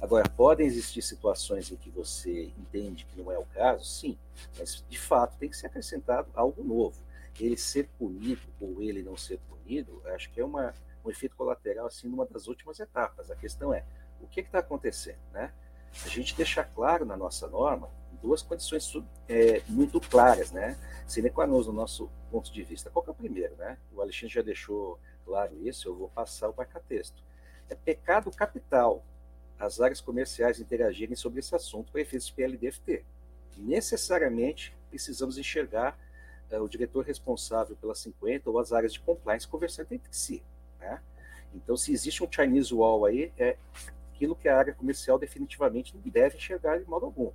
[0.00, 4.18] Agora, podem existir situações em que você entende que não é o caso, sim,
[4.58, 6.96] mas de fato tem que ser acrescentado algo novo.
[7.40, 10.74] Ele ser punido ou ele não ser punido, acho que é uma,
[11.04, 13.30] um efeito colateral assim numa das últimas etapas.
[13.30, 13.84] A questão é
[14.20, 15.52] o que está acontecendo, né?
[16.04, 17.88] A gente deixa claro na nossa norma
[18.24, 18.90] duas condições
[19.28, 20.78] é, muito claras, né?
[21.06, 22.90] Sine qua non, no nosso ponto de vista.
[22.90, 23.76] Qual que é o primeiro, né?
[23.92, 27.22] O Alexandre já deixou claro isso, eu vou passar o marca-texto.
[27.68, 29.04] É pecado capital
[29.58, 33.04] as áreas comerciais interagirem sobre esse assunto para efeitos PLDFT.
[33.56, 35.98] Necessariamente precisamos enxergar
[36.52, 40.42] o diretor responsável pela 50 ou as áreas de compliance conversando entre si.
[40.78, 41.00] Né?
[41.54, 43.56] Então, se existe um Chinese Wall aí, é
[44.12, 47.32] aquilo que a área comercial definitivamente não deve enxergar de modo algum.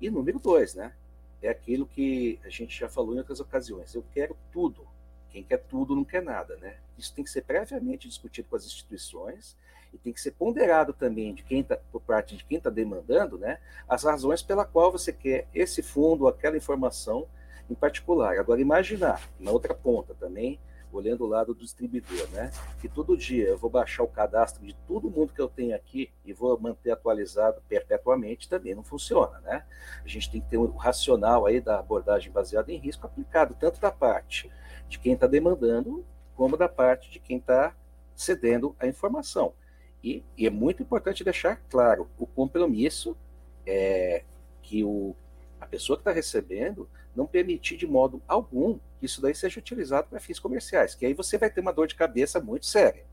[0.00, 0.92] E número dois, né?
[1.40, 3.94] É aquilo que a gente já falou em outras ocasiões.
[3.94, 4.86] Eu quero tudo.
[5.30, 6.76] Quem quer tudo não quer nada, né?
[6.96, 9.56] Isso tem que ser previamente discutido com as instituições
[9.92, 13.38] e tem que ser ponderado também de quem tá, por parte de quem está demandando,
[13.38, 13.58] né,
[13.88, 17.26] as razões pela qual você quer esse fundo, aquela informação
[17.70, 18.38] em particular.
[18.38, 20.58] Agora, imaginar, na outra ponta também,
[20.92, 22.50] olhando o lado do distribuidor, né,
[22.80, 26.10] que todo dia eu vou baixar o cadastro de todo mundo que eu tenho aqui
[26.24, 29.64] e vou manter atualizado perpetuamente, também não funciona, né?
[30.04, 33.80] A gente tem que ter um racional aí da abordagem baseada em risco aplicado tanto
[33.80, 34.50] da parte
[34.88, 36.04] de quem está demandando,
[36.36, 37.74] como da parte de quem está
[38.14, 39.54] cedendo a informação.
[40.02, 43.16] E, e, é muito importante deixar claro o compromisso
[43.64, 44.24] é,
[44.60, 45.14] que o,
[45.60, 50.08] a pessoa que está recebendo não permitir de modo algum que isso daí seja utilizado
[50.08, 53.04] para fins comerciais, que aí você vai ter uma dor de cabeça muito séria.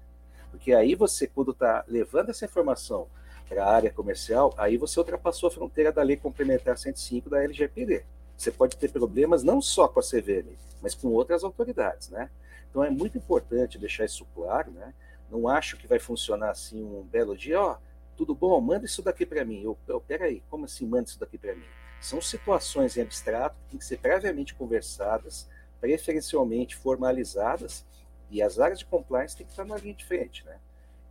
[0.51, 3.07] Porque aí você, quando está levando essa informação
[3.47, 8.03] para a área comercial, aí você ultrapassou a fronteira da Lei Complementar 105 da LGPD.
[8.37, 12.29] Você pode ter problemas não só com a CVM, mas com outras autoridades, né?
[12.69, 14.93] Então é muito importante deixar isso claro, né?
[15.29, 17.77] Não acho que vai funcionar assim um belo dia, ó,
[18.15, 19.63] tudo bom, manda isso daqui para mim.
[19.63, 21.65] Eu, eu, peraí, como assim manda isso daqui para mim?
[22.01, 27.85] São situações em abstrato que têm que ser previamente conversadas, preferencialmente formalizadas,
[28.31, 30.57] e as áreas de compliance têm que estar na linha de frente, né?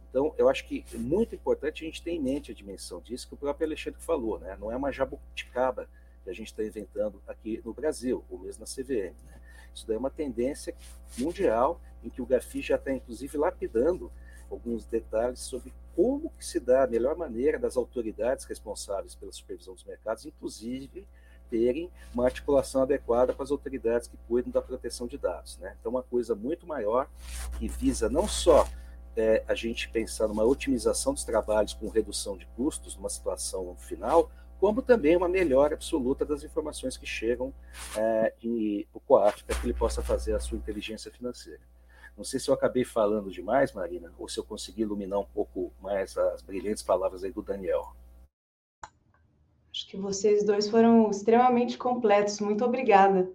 [0.08, 3.28] Então, eu acho que é muito importante a gente ter em mente a dimensão disso
[3.28, 4.56] que o próprio Alexandre falou, né?
[4.58, 5.88] Não é uma jabuticaba
[6.24, 9.40] que a gente está inventando aqui no Brasil, ou mesmo na CVM, né?
[9.74, 10.74] Isso daí é uma tendência
[11.18, 14.10] mundial em que o GAFI já está, inclusive, lapidando
[14.50, 19.74] alguns detalhes sobre como que se dá a melhor maneira das autoridades responsáveis pela supervisão
[19.74, 21.04] dos mercados, inclusive
[21.50, 25.58] terem uma articulação adequada com as autoridades que cuidam da proteção de dados.
[25.58, 25.74] Né?
[25.80, 27.10] Então, uma coisa muito maior
[27.58, 28.64] que visa não só
[29.16, 34.30] é, a gente pensar numa otimização dos trabalhos com redução de custos numa situação final,
[34.60, 37.52] como também uma melhora absoluta das informações que chegam
[37.96, 41.60] é, e o COAF para que ele possa fazer a sua inteligência financeira.
[42.18, 45.72] Não sei se eu acabei falando demais, Marina, ou se eu consegui iluminar um pouco
[45.80, 47.94] mais as brilhantes palavras aí do Daniel.
[49.72, 52.40] Acho que vocês dois foram extremamente completos.
[52.40, 53.30] Muito obrigada.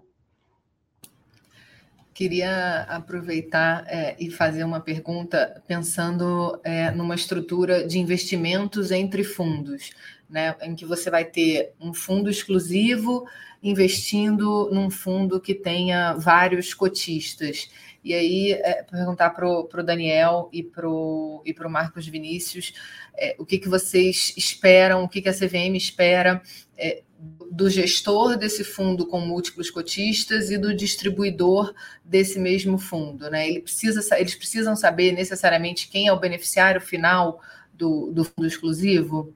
[2.13, 9.91] Queria aproveitar é, e fazer uma pergunta pensando é, numa estrutura de investimentos entre fundos,
[10.29, 13.25] né, em que você vai ter um fundo exclusivo
[13.63, 17.69] investindo num fundo que tenha vários cotistas.
[18.03, 22.73] E aí, é, perguntar para o Daniel e para o e Marcos Vinícius
[23.17, 26.41] é, o que, que vocês esperam, o que, que a CVM espera
[26.77, 27.03] é,
[27.51, 31.73] do gestor desse fundo com múltiplos cotistas e do distribuidor
[32.03, 33.29] desse mesmo fundo.
[33.29, 33.47] Né?
[33.47, 37.39] Ele precisa, eles precisam saber necessariamente quem é o beneficiário final
[37.73, 39.33] do, do fundo exclusivo?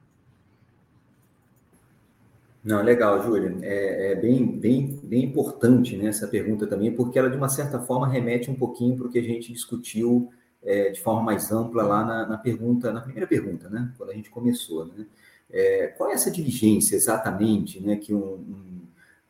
[2.68, 3.55] Não, legal, Júlia.
[3.61, 7.80] É, é, bem, bem, bem importante né, essa pergunta também, porque ela, de uma certa
[7.80, 10.30] forma, remete um pouquinho para o que a gente discutiu
[10.61, 14.13] é, de forma mais ampla lá na, na, pergunta, na primeira pergunta, né, quando a
[14.13, 14.86] gente começou.
[14.86, 15.05] Né?
[15.49, 18.82] É, qual é essa diligência exatamente né, que um, um,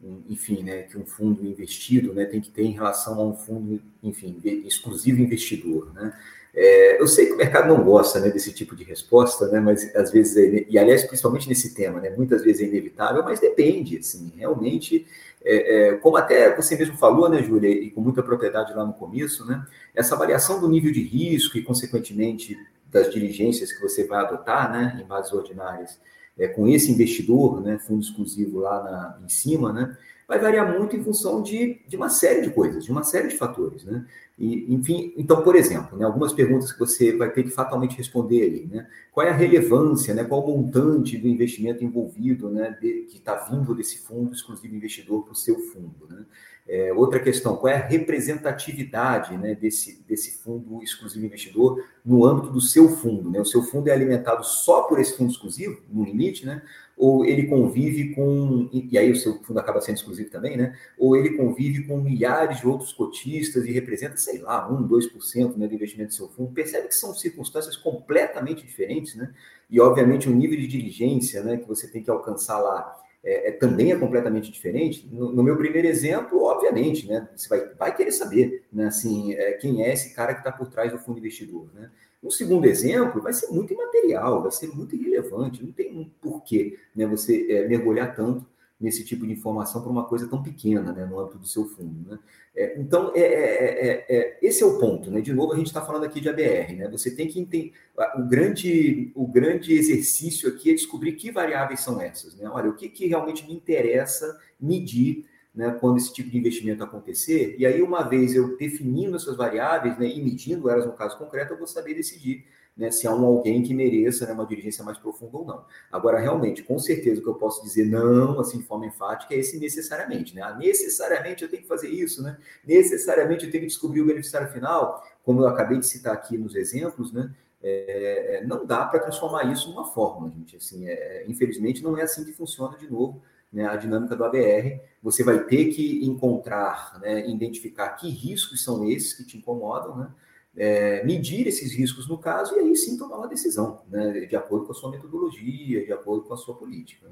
[0.02, 3.36] um, enfim, né, que um fundo investido né, tem que ter em relação a um
[3.36, 6.12] fundo, enfim, exclusivo investidor, né?
[6.60, 9.96] É, eu sei que o mercado não gosta né, desse tipo de resposta, né, mas
[9.96, 14.00] às vezes, é, e aliás, principalmente nesse tema, né, muitas vezes é inevitável, mas depende,
[14.00, 15.06] assim, realmente,
[15.46, 18.94] é, é, como até você mesmo falou, né, Júlia, e com muita propriedade lá no
[18.94, 22.58] começo, né, essa variação do nível de risco e, consequentemente,
[22.92, 26.00] das diligências que você vai adotar, né, em bases ordinárias,
[26.40, 29.96] é, com esse investidor, né, fundo exclusivo lá na, em cima, né,
[30.28, 33.38] vai variar muito em função de, de uma série de coisas, de uma série de
[33.38, 34.06] fatores, né?
[34.38, 38.44] E, enfim, então, por exemplo, né, algumas perguntas que você vai ter que fatalmente responder
[38.44, 38.88] ali, né?
[39.12, 40.24] Qual é a relevância, né?
[40.26, 42.78] Qual o montante do investimento envolvido, né?
[42.80, 46.26] De, que está vindo desse fundo exclusivo investidor para o seu fundo, né?
[46.68, 52.52] É, outra questão, qual é a representatividade né, desse, desse fundo exclusivo investidor no âmbito
[52.52, 53.30] do seu fundo?
[53.30, 53.40] Né?
[53.40, 56.62] O seu fundo é alimentado só por esse fundo exclusivo, no limite, né?
[56.98, 60.76] Ou ele convive com, e aí o seu fundo acaba sendo exclusivo também, né?
[60.98, 65.68] Ou ele convive com milhares de outros cotistas e representa, sei lá, 1, 2% né,
[65.68, 66.52] do investimento do seu fundo.
[66.52, 69.32] Percebe que são circunstâncias completamente diferentes, né?
[69.70, 73.52] E, obviamente, o nível de diligência né, que você tem que alcançar lá é, é
[73.52, 75.08] também é completamente diferente.
[75.12, 77.30] No, no, meu primeiro exemplo, obviamente, né?
[77.36, 78.88] Você vai, vai querer saber, né?
[78.88, 81.92] Assim, é, quem é esse cara que está por trás do fundo investidor, né?
[82.22, 86.78] O segundo exemplo vai ser muito imaterial, vai ser muito irrelevante, não tem um porquê
[86.96, 88.46] né, você é, mergulhar tanto
[88.80, 92.12] nesse tipo de informação para uma coisa tão pequena né, no âmbito do seu fundo.
[92.12, 92.20] Né?
[92.56, 95.10] É, então, é, é, é esse é o ponto.
[95.10, 95.20] Né?
[95.20, 96.76] De novo, a gente está falando aqui de ABR.
[96.76, 96.88] Né?
[96.92, 97.74] Você tem que entender.
[98.16, 102.36] O grande, o grande exercício aqui é descobrir que variáveis são essas.
[102.36, 102.48] Né?
[102.50, 105.26] Olha, o que, que realmente me interessa medir
[105.58, 107.56] né, quando esse tipo de investimento acontecer.
[107.58, 111.52] E aí, uma vez eu definindo essas variáveis né, e medindo elas no caso concreto,
[111.52, 112.46] eu vou saber decidir
[112.78, 115.66] né, se há um alguém que mereça né, uma dirigência mais profunda ou não.
[115.92, 119.40] Agora, realmente, com certeza, o que eu posso dizer não, assim, de forma enfática, é
[119.40, 120.36] esse necessariamente.
[120.36, 120.44] Né?
[120.44, 122.38] Ah, necessariamente eu tenho que fazer isso, né?
[122.64, 126.56] necessariamente eu tenho que descobrir o beneficiário final, como eu acabei de citar aqui nos
[126.56, 127.34] exemplos, né?
[127.64, 130.56] É, não dá para transformar isso numa fórmula, gente.
[130.56, 134.82] Assim, é, infelizmente, não é assim que funciona de novo né, a dinâmica do ABR,
[135.02, 140.12] você vai ter que encontrar, né, identificar que riscos são esses que te incomodam, né,
[140.56, 144.66] é, medir esses riscos no caso e aí sim tomar uma decisão, né, de acordo
[144.66, 147.08] com a sua metodologia, de acordo com a sua política.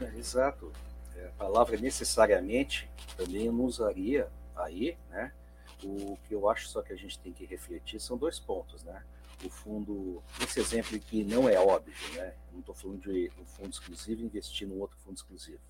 [0.00, 0.72] É, exato.
[1.16, 5.32] É, a palavra necessariamente também eu não usaria aí, né?
[5.82, 9.02] O que eu acho só que a gente tem que refletir são dois pontos, né?
[9.44, 12.34] O fundo, esse exemplo aqui não é óbvio, né?
[12.52, 15.60] Não estou falando de um fundo exclusivo investir num outro fundo exclusivo.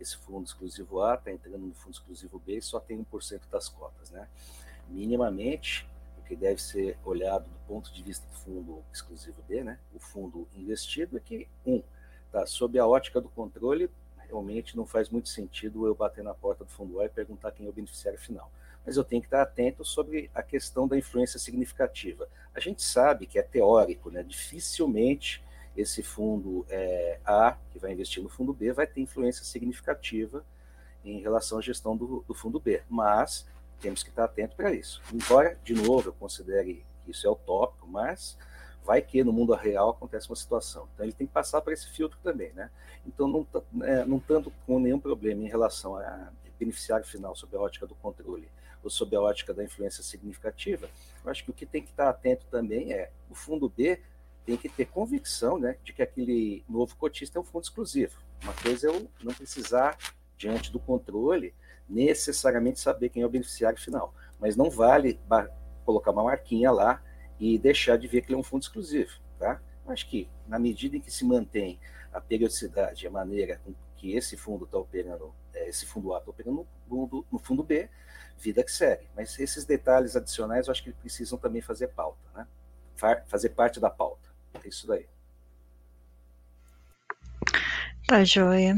[0.00, 3.68] Esse fundo exclusivo A está entrando no fundo exclusivo B e só tem 1% das
[3.68, 4.28] cotas, né?
[4.88, 5.88] Minimamente,
[6.18, 9.78] o que deve ser olhado do ponto de vista do fundo exclusivo B, né?
[9.94, 11.82] O fundo investido é que, um,
[12.32, 13.88] tá sob a ótica do controle,
[14.26, 17.66] realmente não faz muito sentido eu bater na porta do fundo A e perguntar quem
[17.66, 18.50] é o beneficiário final
[18.84, 22.28] mas eu tenho que estar atento sobre a questão da influência significativa.
[22.54, 24.22] A gente sabe que é teórico, né?
[24.22, 25.42] dificilmente
[25.76, 30.44] esse fundo é, A, que vai investir no fundo B, vai ter influência significativa
[31.04, 33.46] em relação à gestão do, do fundo B, mas
[33.80, 35.02] temos que estar atento para isso.
[35.12, 38.38] Embora, de novo, eu considere que isso é utópico, mas
[38.84, 40.88] vai que no mundo real acontece uma situação.
[40.94, 42.70] Então ele tem que passar por esse filtro também, né?
[43.06, 43.46] Então não,
[43.82, 46.28] é, não tanto com nenhum problema em relação a
[46.58, 48.48] beneficiário final sob a ótica do controle
[48.84, 50.88] ou sob a ótica da influência significativa,
[51.24, 54.00] eu acho que o que tem que estar atento também é o fundo B
[54.44, 58.18] tem que ter convicção né, de que aquele novo cotista é um fundo exclusivo.
[58.42, 59.96] Uma coisa é eu não precisar,
[60.36, 61.54] diante do controle,
[61.88, 64.14] necessariamente saber quem é o beneficiário final.
[64.38, 65.18] Mas não vale
[65.84, 67.02] colocar uma marquinha lá
[67.40, 69.12] e deixar de ver que ele é um fundo exclusivo.
[69.38, 69.60] Tá?
[69.86, 71.80] Acho que, na medida em que se mantém
[72.12, 75.34] a periodicidade, a maneira com que esse fundo está operando,
[75.68, 77.88] esse fundo A está operando no, no fundo B,
[78.38, 79.08] vida que segue.
[79.16, 82.46] Mas esses detalhes adicionais eu acho que precisam também fazer pauta, né?
[83.26, 84.28] Fazer parte da pauta.
[84.62, 85.06] É isso daí.
[88.06, 88.74] Tá, joia.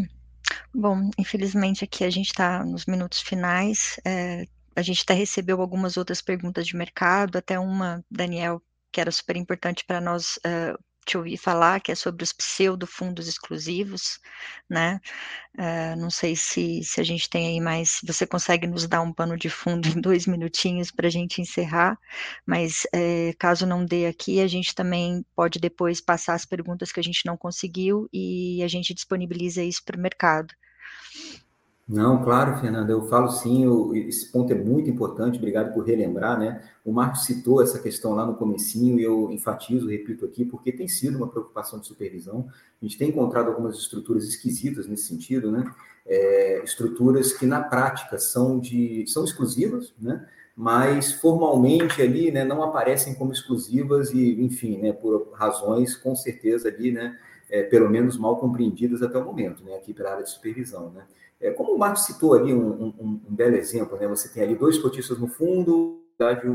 [0.74, 3.98] Bom, infelizmente aqui a gente está nos minutos finais.
[4.04, 8.62] É, a gente até recebeu algumas outras perguntas de mercado, até uma, Daniel,
[8.92, 13.28] que era super importante para nós uh, te ouvi falar, que é sobre os pseudo-fundos
[13.28, 14.20] exclusivos,
[14.68, 15.00] né?
[15.58, 19.00] Uh, não sei se, se a gente tem aí mais, se você consegue nos dar
[19.00, 21.98] um pano de fundo em dois minutinhos para a gente encerrar,
[22.44, 27.00] mas é, caso não dê aqui, a gente também pode depois passar as perguntas que
[27.00, 30.54] a gente não conseguiu e a gente disponibiliza isso para o mercado.
[31.88, 36.36] Não, claro, Fernanda, eu falo sim, eu, esse ponto é muito importante, obrigado por relembrar,
[36.36, 36.60] né?
[36.84, 40.88] O Marcos citou essa questão lá no comecinho e eu enfatizo, repito aqui, porque tem
[40.88, 42.48] sido uma preocupação de supervisão.
[42.82, 45.64] A gente tem encontrado algumas estruturas esquisitas nesse sentido, né?
[46.04, 50.26] É, estruturas que na prática são de são exclusivas, né?
[50.56, 56.68] Mas formalmente ali, né, não aparecem como exclusivas e, enfim, né, por razões com certeza
[56.68, 57.18] ali, né,
[57.50, 61.04] é, pelo menos mal compreendidas até o momento, né, aqui pela área de supervisão, né?
[61.40, 64.08] É, como o Marcos citou ali um, um, um, belo exemplo, né?
[64.08, 66.02] Você tem ali dois cotistas no fundo,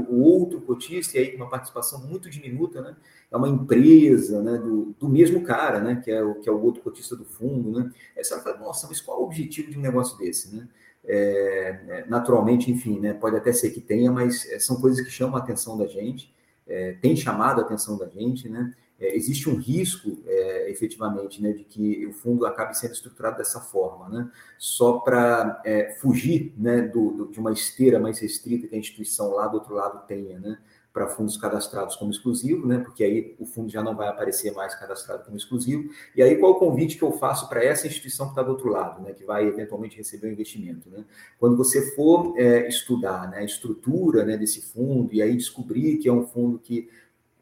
[0.10, 2.96] o outro cotista, e aí com uma participação muito diminuta, né?
[3.30, 4.58] É uma empresa, né?
[4.58, 6.02] Do, do mesmo cara, né?
[6.04, 7.92] Que é, o, que é o outro cotista do fundo, né?
[8.18, 10.68] Aí você fala, nossa, mas qual o objetivo de um negócio desse, né?
[11.04, 13.14] É, é, naturalmente, enfim, né?
[13.14, 16.34] Pode até ser que tenha, mas é, são coisas que chamam a atenção da gente,
[16.68, 18.74] é, tem chamado a atenção da gente, né?
[19.02, 23.60] É, existe um risco, é, efetivamente, né, de que o fundo acabe sendo estruturado dessa
[23.60, 28.76] forma, né, só para é, fugir né, do, do, de uma esteira mais restrita que
[28.76, 30.60] a instituição lá do outro lado tenha, né,
[30.94, 34.76] para fundos cadastrados como exclusivo, né, porque aí o fundo já não vai aparecer mais
[34.76, 35.90] cadastrado como exclusivo.
[36.16, 38.70] E aí qual o convite que eu faço para essa instituição que está do outro
[38.70, 41.06] lado, né, que vai eventualmente receber o um investimento, né?
[41.40, 46.10] Quando você for é, estudar né, a estrutura né, desse fundo e aí descobrir que
[46.10, 46.90] é um fundo que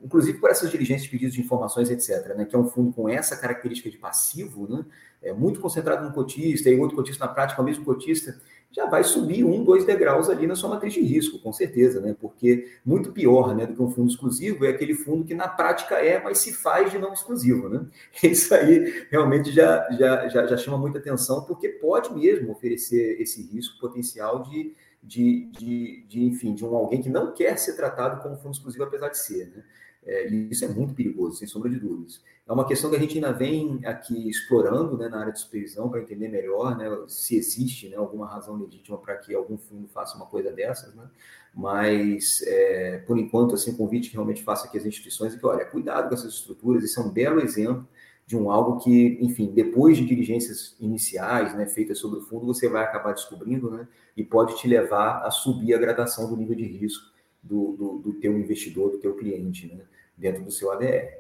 [0.02, 3.10] inclusive por essas diligências de pedidos de informações, etc., né, que é um fundo com
[3.10, 4.86] essa característica de passivo, né,
[5.22, 8.40] é muito concentrado no cotista, e outro cotista na prática, o mesmo cotista,
[8.72, 12.16] já vai subir um, dois degraus ali na sua matriz de risco, com certeza, né,
[12.20, 15.96] porque muito pior né, do que um fundo exclusivo é aquele fundo que na prática
[15.96, 17.68] é, mas se faz de não exclusivo.
[17.68, 17.86] Né?
[18.24, 23.42] Isso aí realmente já, já, já, já chama muita atenção, porque pode mesmo oferecer esse
[23.42, 28.22] risco potencial de, de, de, de, enfim, de um alguém que não quer ser tratado
[28.22, 29.48] como fundo exclusivo, apesar de ser.
[29.48, 29.64] Né?
[30.06, 32.22] É, isso é muito perigoso, sem sombra de dúvidas.
[32.48, 35.90] É uma questão que a gente ainda vem aqui explorando né, na área de supervisão
[35.90, 40.16] para entender melhor né, se existe né, alguma razão legítima para que algum fundo faça
[40.16, 41.08] uma coisa dessas, né?
[41.54, 45.46] mas é, por enquanto, assim, o convite que realmente faço aqui às instituições é que,
[45.46, 47.88] olha, cuidado com essas estruturas, isso é um belo exemplo
[48.26, 52.70] de um algo que, enfim, depois de diligências iniciais, né, feitas sobre o fundo, você
[52.70, 56.64] vai acabar descobrindo, né, e pode te levar a subir a gradação do nível de
[56.64, 57.09] risco
[57.42, 59.86] do, do, do teu investidor, do teu cliente, né,
[60.18, 61.20] dentro do seu ADR.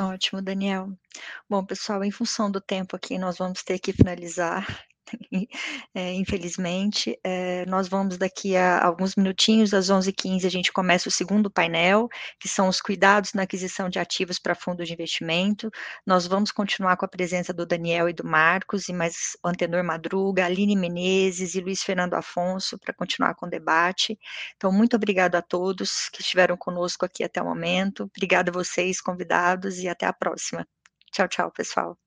[0.00, 0.90] Ótimo, Daniel.
[1.48, 4.84] Bom, pessoal, em função do tempo aqui, nós vamos ter que finalizar
[5.94, 7.18] é, infelizmente.
[7.22, 12.08] É, nós vamos daqui a alguns minutinhos, às 11h15, a gente começa o segundo painel,
[12.40, 15.70] que são os cuidados na aquisição de ativos para fundos de investimento.
[16.06, 19.84] Nós vamos continuar com a presença do Daniel e do Marcos, e mais o Antenor
[19.84, 24.18] Madruga, Aline Menezes e Luiz Fernando Afonso, para continuar com o debate.
[24.56, 28.04] Então, muito obrigado a todos que estiveram conosco aqui até o momento.
[28.04, 30.66] Obrigada a vocês, convidados, e até a próxima.
[31.12, 32.03] Tchau, tchau, pessoal.